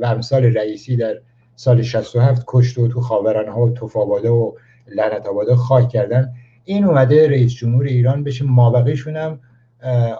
و 0.00 0.06
امثال 0.06 0.44
رئیسی 0.44 0.96
در 0.96 1.20
سال 1.56 1.82
67 1.82 2.44
کشت 2.46 2.78
و 2.78 2.88
تو 2.88 3.00
خاورانه 3.00 3.50
ها 3.50 3.60
و 3.60 3.70
توفاباده 3.70 4.28
و 4.28 4.52
لعنت 4.88 5.26
آباده 5.26 5.56
خاک 5.56 5.88
کردن. 5.88 6.34
این 6.64 6.84
اومده 6.84 7.28
رئیس 7.28 7.52
جمهور 7.52 7.86
ایران 7.86 8.24
بشه 8.24 8.44
مابقیشون 8.44 9.16
هم 9.16 9.40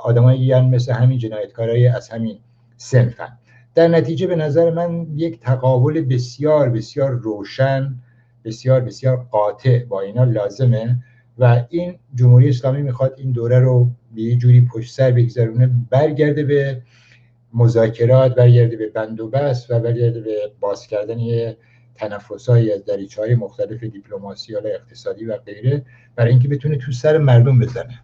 آدمایی 0.03 0.61
مثل 0.61 0.93
همین 0.93 1.19
جنایتکارای 1.19 1.87
از 1.87 2.09
همین 2.09 2.39
سنفن. 2.77 3.39
در 3.75 3.89
نتیجه 3.89 4.27
به 4.27 4.37
نظر 4.37 4.71
من 4.71 5.07
یک 5.15 5.41
تقابل 5.41 6.01
بسیار 6.01 6.71
بسیار 6.71 7.11
روشن 7.11 7.95
بسیار 8.45 8.81
بسیار 8.81 9.17
قاطع 9.17 9.85
با 9.85 10.01
اینا 10.01 10.25
لازمه 10.25 11.03
و 11.39 11.65
این 11.69 11.99
جمهوری 12.15 12.49
اسلامی 12.49 12.83
می‌خواد 12.83 13.15
این 13.19 13.33
دوره 13.33 13.59
رو 13.59 13.89
به 14.15 14.23
یه 14.23 14.37
جوری 14.37 14.69
پشت 14.75 14.95
سر 14.95 15.11
بگذارونه 15.11 15.71
برگرده 15.91 16.45
به 16.45 16.83
مذاکرات 17.55 18.35
برگرده 18.35 18.77
به 18.77 18.89
بند 18.89 19.21
و 19.21 19.29
برگرده 19.29 20.21
به 20.21 20.53
باز 20.61 20.87
کردن 20.87 21.19
یه 21.19 21.57
تنفسهایی 21.95 22.73
از 22.73 22.85
دریچه 22.85 23.21
های 23.21 23.35
مختلف 23.35 23.85
دیپلماسی 23.85 24.53
یا 24.53 24.61
اقتصادی 24.65 25.25
و 25.25 25.37
غیره 25.37 25.85
برای 26.17 26.31
اینکه 26.31 26.49
بتونه 26.49 26.77
تو 26.77 26.93
سر 26.93 27.19
مردم 27.19 27.59
بزنه. 27.59 28.03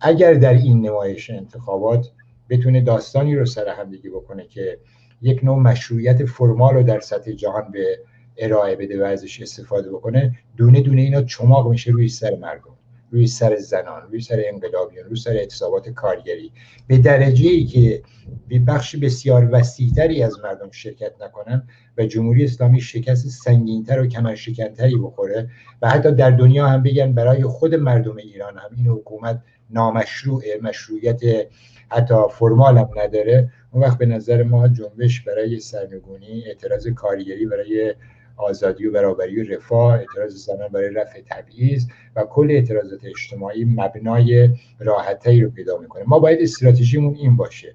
اگر 0.00 0.34
در 0.34 0.52
این 0.52 0.86
نمایش 0.86 1.30
انتخابات 1.30 2.10
بتونه 2.48 2.80
داستانی 2.80 3.36
رو 3.36 3.46
سر 3.46 3.68
همدیگه 3.68 4.10
بکنه 4.10 4.46
که 4.46 4.78
یک 5.22 5.44
نوع 5.44 5.58
مشروعیت 5.58 6.24
فرمال 6.24 6.74
رو 6.74 6.82
در 6.82 7.00
سطح 7.00 7.32
جهان 7.32 7.70
به 7.72 7.98
ارائه 8.36 8.76
بده 8.76 9.02
و 9.02 9.04
ازش 9.04 9.42
استفاده 9.42 9.90
بکنه 9.90 10.38
دونه 10.56 10.80
دونه 10.80 11.02
اینا 11.02 11.22
چماق 11.22 11.68
میشه 11.68 11.90
روی 11.90 12.08
سر 12.08 12.36
مردم 12.36 12.76
روی 13.12 13.26
سر 13.26 13.56
زنان 13.56 14.02
روی 14.02 14.20
سر 14.20 14.42
انقلابیان 14.46 15.06
روی 15.06 15.16
سر 15.16 15.30
اعتصابات 15.30 15.88
کارگری. 15.88 16.52
به 16.86 16.98
درجه 16.98 17.50
ای 17.50 17.64
که 17.64 18.02
به 18.48 18.58
بخش 18.58 18.96
بسیار 18.96 19.48
وسیعتری 19.52 20.22
از 20.22 20.40
مردم 20.40 20.70
شرکت 20.70 21.12
نکنن 21.20 21.68
و 21.98 22.06
جمهوری 22.06 22.44
اسلامی 22.44 22.80
شکست 22.80 23.28
سنگینتر 23.28 24.00
و 24.00 24.06
کمر 24.06 24.34
شکنتری 24.34 24.96
بخوره 24.96 25.48
و 25.82 25.90
حتی 25.90 26.12
در 26.12 26.30
دنیا 26.30 26.68
هم 26.68 26.82
بگن 26.82 27.12
برای 27.12 27.42
خود 27.42 27.74
مردم 27.74 28.16
ایران 28.16 28.58
هم 28.58 28.70
این 28.76 28.86
حکومت 28.86 29.42
نامشروع 29.70 30.42
مشروعیت 30.62 31.20
حتی 31.88 32.14
فرمال 32.30 32.78
هم 32.78 32.88
نداره. 32.96 33.50
اون 33.72 33.82
وقت 33.82 33.98
به 33.98 34.06
نظر 34.06 34.42
ما 34.42 34.68
جنبش 34.68 35.20
برای 35.20 35.60
سرنگونی 35.60 36.44
اعتراض 36.46 36.88
کارگری 36.88 37.46
برای 37.46 37.94
آزادی 38.36 38.86
و 38.86 38.92
برابری 38.92 39.42
و 39.42 39.54
رفاه 39.54 39.98
اعتراض 39.98 40.34
زنان 40.34 40.68
برای 40.68 40.90
رفع 40.90 41.20
تبعیض 41.30 41.86
و 42.16 42.24
کل 42.24 42.48
اعتراضات 42.50 43.04
اجتماعی 43.04 43.64
مبنای 43.64 44.50
راحتی 44.78 45.40
رو 45.40 45.50
پیدا 45.50 45.78
می‌کنه. 45.78 46.04
ما 46.06 46.18
باید 46.18 46.42
استراتژیمون 46.42 47.14
این 47.14 47.36
باشه. 47.36 47.74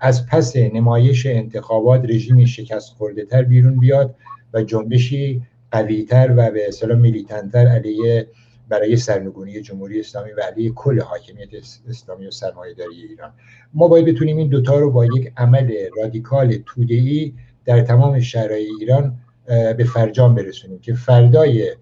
از 0.00 0.26
پس 0.26 0.56
نمایش 0.56 1.26
انتخابات 1.26 2.04
رژیمی 2.04 2.46
شکست 2.46 2.92
خورده 2.92 3.24
تر 3.24 3.42
بیرون 3.42 3.78
بیاد 3.78 4.14
و 4.52 4.62
جنبشی 4.62 5.42
قویتر 5.70 6.34
و 6.36 6.50
به 6.50 6.68
اصطلاح 6.68 6.98
میلیتنتر 6.98 7.68
علیه 7.68 8.28
برای 8.68 8.96
سرنگونی 8.96 9.60
جمهوری 9.60 10.00
اسلامی 10.00 10.32
و 10.32 10.40
علیه 10.40 10.70
کل 10.70 11.00
حاکمیت 11.00 11.48
اسلامی 11.88 12.26
و 12.26 12.30
سرمایه‌داری 12.30 13.02
ایران. 13.08 13.32
ما 13.74 13.88
باید 13.88 14.06
بتونیم 14.06 14.36
این 14.36 14.48
دوتا 14.48 14.78
رو 14.78 14.90
با 14.90 15.06
یک 15.06 15.32
عمل 15.36 15.72
رادیکال 15.96 16.54
توده‌ای 16.66 17.32
در 17.64 17.80
تمام 17.80 18.20
شهرهای 18.20 18.66
ایران 18.80 19.18
به 19.48 19.84
فرجام 19.84 20.34
برسونیم 20.34 20.78
که 20.78 20.94
فردای 20.94 21.72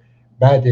بعد 0.40 0.64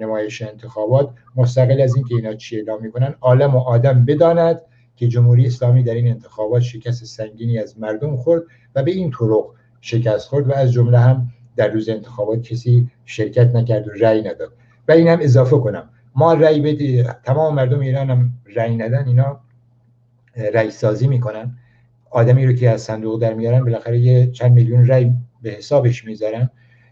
نمایش 0.00 0.42
انتخابات 0.42 1.10
مستقل 1.36 1.80
از 1.80 1.96
اینکه 1.96 2.14
اینا 2.14 2.34
چی 2.34 2.56
اعلام 2.56 2.82
می‌کنن 2.82 3.14
عالم 3.20 3.54
و 3.54 3.58
آدم 3.58 4.04
بداند 4.04 4.60
که 4.96 5.08
جمهوری 5.08 5.46
اسلامی 5.46 5.82
در 5.82 5.94
این 5.94 6.08
انتخابات 6.08 6.62
شکست 6.62 7.04
سنگینی 7.04 7.58
از 7.58 7.78
مردم 7.78 8.16
خورد 8.16 8.42
و 8.74 8.82
به 8.82 8.90
این 8.90 9.10
طرق 9.10 9.44
شکست 9.80 10.28
خورد 10.28 10.48
و 10.48 10.52
از 10.52 10.72
جمله 10.72 10.98
هم 10.98 11.28
در 11.56 11.68
روز 11.68 11.88
انتخابات 11.88 12.42
کسی 12.42 12.90
شرکت 13.04 13.54
نکرد 13.54 13.88
و 13.88 13.90
رأی 13.90 14.20
نداد. 14.20 14.52
و 14.88 14.92
این 14.92 15.08
هم 15.08 15.18
اضافه 15.22 15.58
کنم. 15.58 15.90
ما 16.14 16.34
رأی 16.34 16.60
بده 16.60 17.16
تمام 17.24 17.54
مردم 17.54 17.80
ایران 17.80 18.10
هم 18.10 18.32
رأی 18.54 18.76
ندن 18.76 19.08
اینا 19.08 19.40
رأی 20.54 20.70
سازی 20.70 21.06
می‌کنن. 21.06 21.56
آدمی 22.10 22.46
رو 22.46 22.52
که 22.52 22.70
از 22.70 22.82
صندوق 22.82 23.20
در 23.20 23.34
میارن 23.34 23.64
بالاخره 23.64 23.98
یه 23.98 24.30
چند 24.30 24.52
میلیون 24.52 24.86
رأی 24.86 25.12
به 25.42 25.50
حسابش 25.50 26.04
می‌ذارن. 26.04 26.50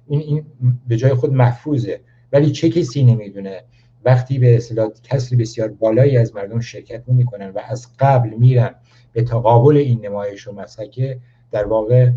این 0.09 0.21
این 0.21 0.45
به 0.89 0.97
جای 0.97 1.15
خود 1.15 1.33
محفوظه 1.33 2.01
ولی 2.33 2.51
چه 2.51 2.69
کسی 2.69 3.05
نمی‌دونه. 3.05 3.65
وقتی 4.05 4.39
به 4.39 4.57
اصطلاح 4.57 4.91
کسری 5.03 5.37
بسیار 5.37 5.69
بالایی 5.69 6.17
از 6.17 6.35
مردم 6.35 6.61
شرکت 6.61 7.03
نمی‌کنن 7.09 7.51
و 7.51 7.61
از 7.69 7.89
قبل 7.99 8.29
میرن 8.29 8.75
به 9.13 9.23
تقابل 9.23 9.77
این 9.77 10.07
نمایش 10.07 10.49
و 10.49 10.53
مسکه 10.53 11.19
در 11.51 11.65
واقع 11.65 12.11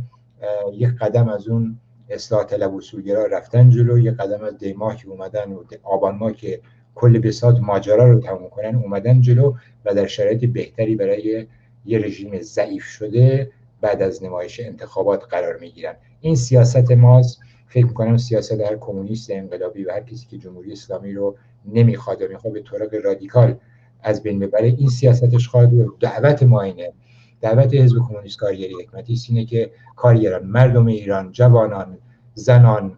یک 0.74 0.90
قدم 0.90 1.30
از 1.30 1.48
اون 1.48 1.80
اصلاح 2.10 2.44
طلب 2.44 2.76
اصولگرا 2.76 3.26
رفتن 3.26 3.70
جلو 3.70 4.00
یک 4.00 4.14
قدم 4.14 4.44
از 4.44 4.58
دیماه 4.58 4.96
که 4.96 5.08
اومدن 5.08 5.52
و 5.52 5.64
آبان 5.84 6.16
ما 6.16 6.32
که 6.32 6.62
کل 6.96 7.20
بساط 7.20 7.60
ماجرا 7.60 8.12
رو 8.12 8.20
تموم 8.20 8.50
کنن 8.50 8.76
اومدن 8.76 9.22
جلو 9.22 9.54
و 9.86 9.94
در 9.94 10.08
شرایط 10.08 10.46
بهتری 10.46 10.96
برای 10.96 11.48
یه 11.86 12.00
رژیم 12.00 12.42
ضعیف 12.42 12.84
شده 12.84 13.52
بعد 13.82 14.02
از 14.02 14.24
نمایش 14.24 14.60
انتخابات 14.60 15.24
قرار 15.30 15.58
می‌گیرن. 15.58 15.96
این 16.22 16.36
سیاست 16.36 16.92
ماست. 16.92 17.40
فکر 17.68 17.86
می‌کنم 17.86 18.18
سیاست 18.18 18.62
هر 18.62 18.76
کمونیست 18.76 19.32
انقلابی 19.32 19.84
و 19.84 19.92
هر 19.92 20.02
کسی 20.02 20.28
که 20.32 20.38
جمهوری 20.38 20.72
اسلامی 20.72 21.14
رو 21.14 21.36
نمی‌خواد 21.66 22.22
و 22.22 22.28
می‌خواد 22.28 22.54
به 22.54 22.62
طرق 22.62 23.06
رادیکال 23.06 23.56
از 24.04 24.24
بین 24.24 24.40
ببره 24.40 24.68
این 24.68 24.90
سیاستش 24.90 25.48
خواهد 25.48 25.74
و 25.74 25.96
دعوت 26.00 26.44
ما 26.44 26.62
اینه. 26.62 26.94
دعوت 27.42 27.74
حزب 27.74 27.98
کمونیست 28.08 28.38
کارگری 28.38 28.74
حکمتی 28.82 29.20
اینه 29.30 29.46
که 29.46 29.72
کارگران 29.96 30.46
مردم 30.46 30.86
ایران 30.86 31.32
جوانان 31.32 31.98
زنان 32.34 32.98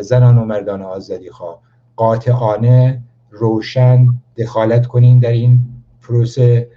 زنان 0.00 0.38
و 0.38 0.44
مردان 0.44 0.82
آزادی 0.82 1.30
خواه 1.30 1.62
قاطعانه 1.96 3.02
روشن 3.30 4.06
دخالت 4.36 4.86
کنین 4.86 5.18
در 5.18 5.32
این 5.32 5.58
پروسه. 6.02 6.68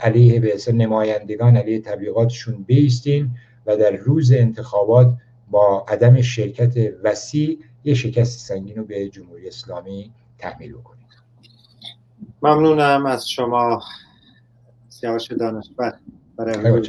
علیه 0.00 0.40
به 0.40 0.54
نمایندگان 0.72 1.56
علیه 1.56 1.80
تبلیغاتشون 1.80 2.62
بیستین. 2.62 3.30
و 3.66 3.76
در 3.76 3.90
روز 3.90 4.32
انتخابات 4.32 5.14
با 5.50 5.84
عدم 5.88 6.22
شرکت 6.22 6.74
وسیع 7.02 7.58
یه 7.84 7.94
شکست 7.94 8.48
سنگین 8.48 8.76
رو 8.76 8.84
به 8.84 9.08
جمهوری 9.08 9.48
اسلامی 9.48 10.12
تحمیل 10.38 10.72
بکنید 10.72 11.02
ممنونم 12.42 13.06
از 13.06 13.28
شما 13.28 13.80
سیاوش 14.88 15.32
دانشور 15.32 15.98
برای 16.36 16.82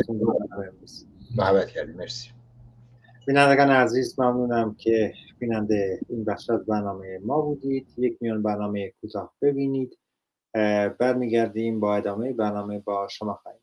محبت 1.36 1.68
کردیم. 1.68 1.96
مرسی. 1.96 2.30
بینندگان 3.28 3.70
عزیز 3.70 4.20
ممنونم 4.20 4.76
که 4.76 5.14
بیننده 5.40 6.00
این 6.10 6.24
بخش 6.24 6.50
از 6.50 6.66
برنامه 6.66 7.20
ما 7.26 7.42
بودید. 7.42 7.88
یک 7.98 8.18
میان 8.22 8.44
برنامه 8.44 8.94
کوتاه 9.02 9.34
ببینید. 9.42 9.98
بعد 11.00 11.18
میگردیم 11.18 11.80
با 11.80 11.96
ادامه 11.96 12.34
برنامه 12.34 12.80
با 12.80 13.08
شما 13.12 13.34
خواهیم. 13.34 13.62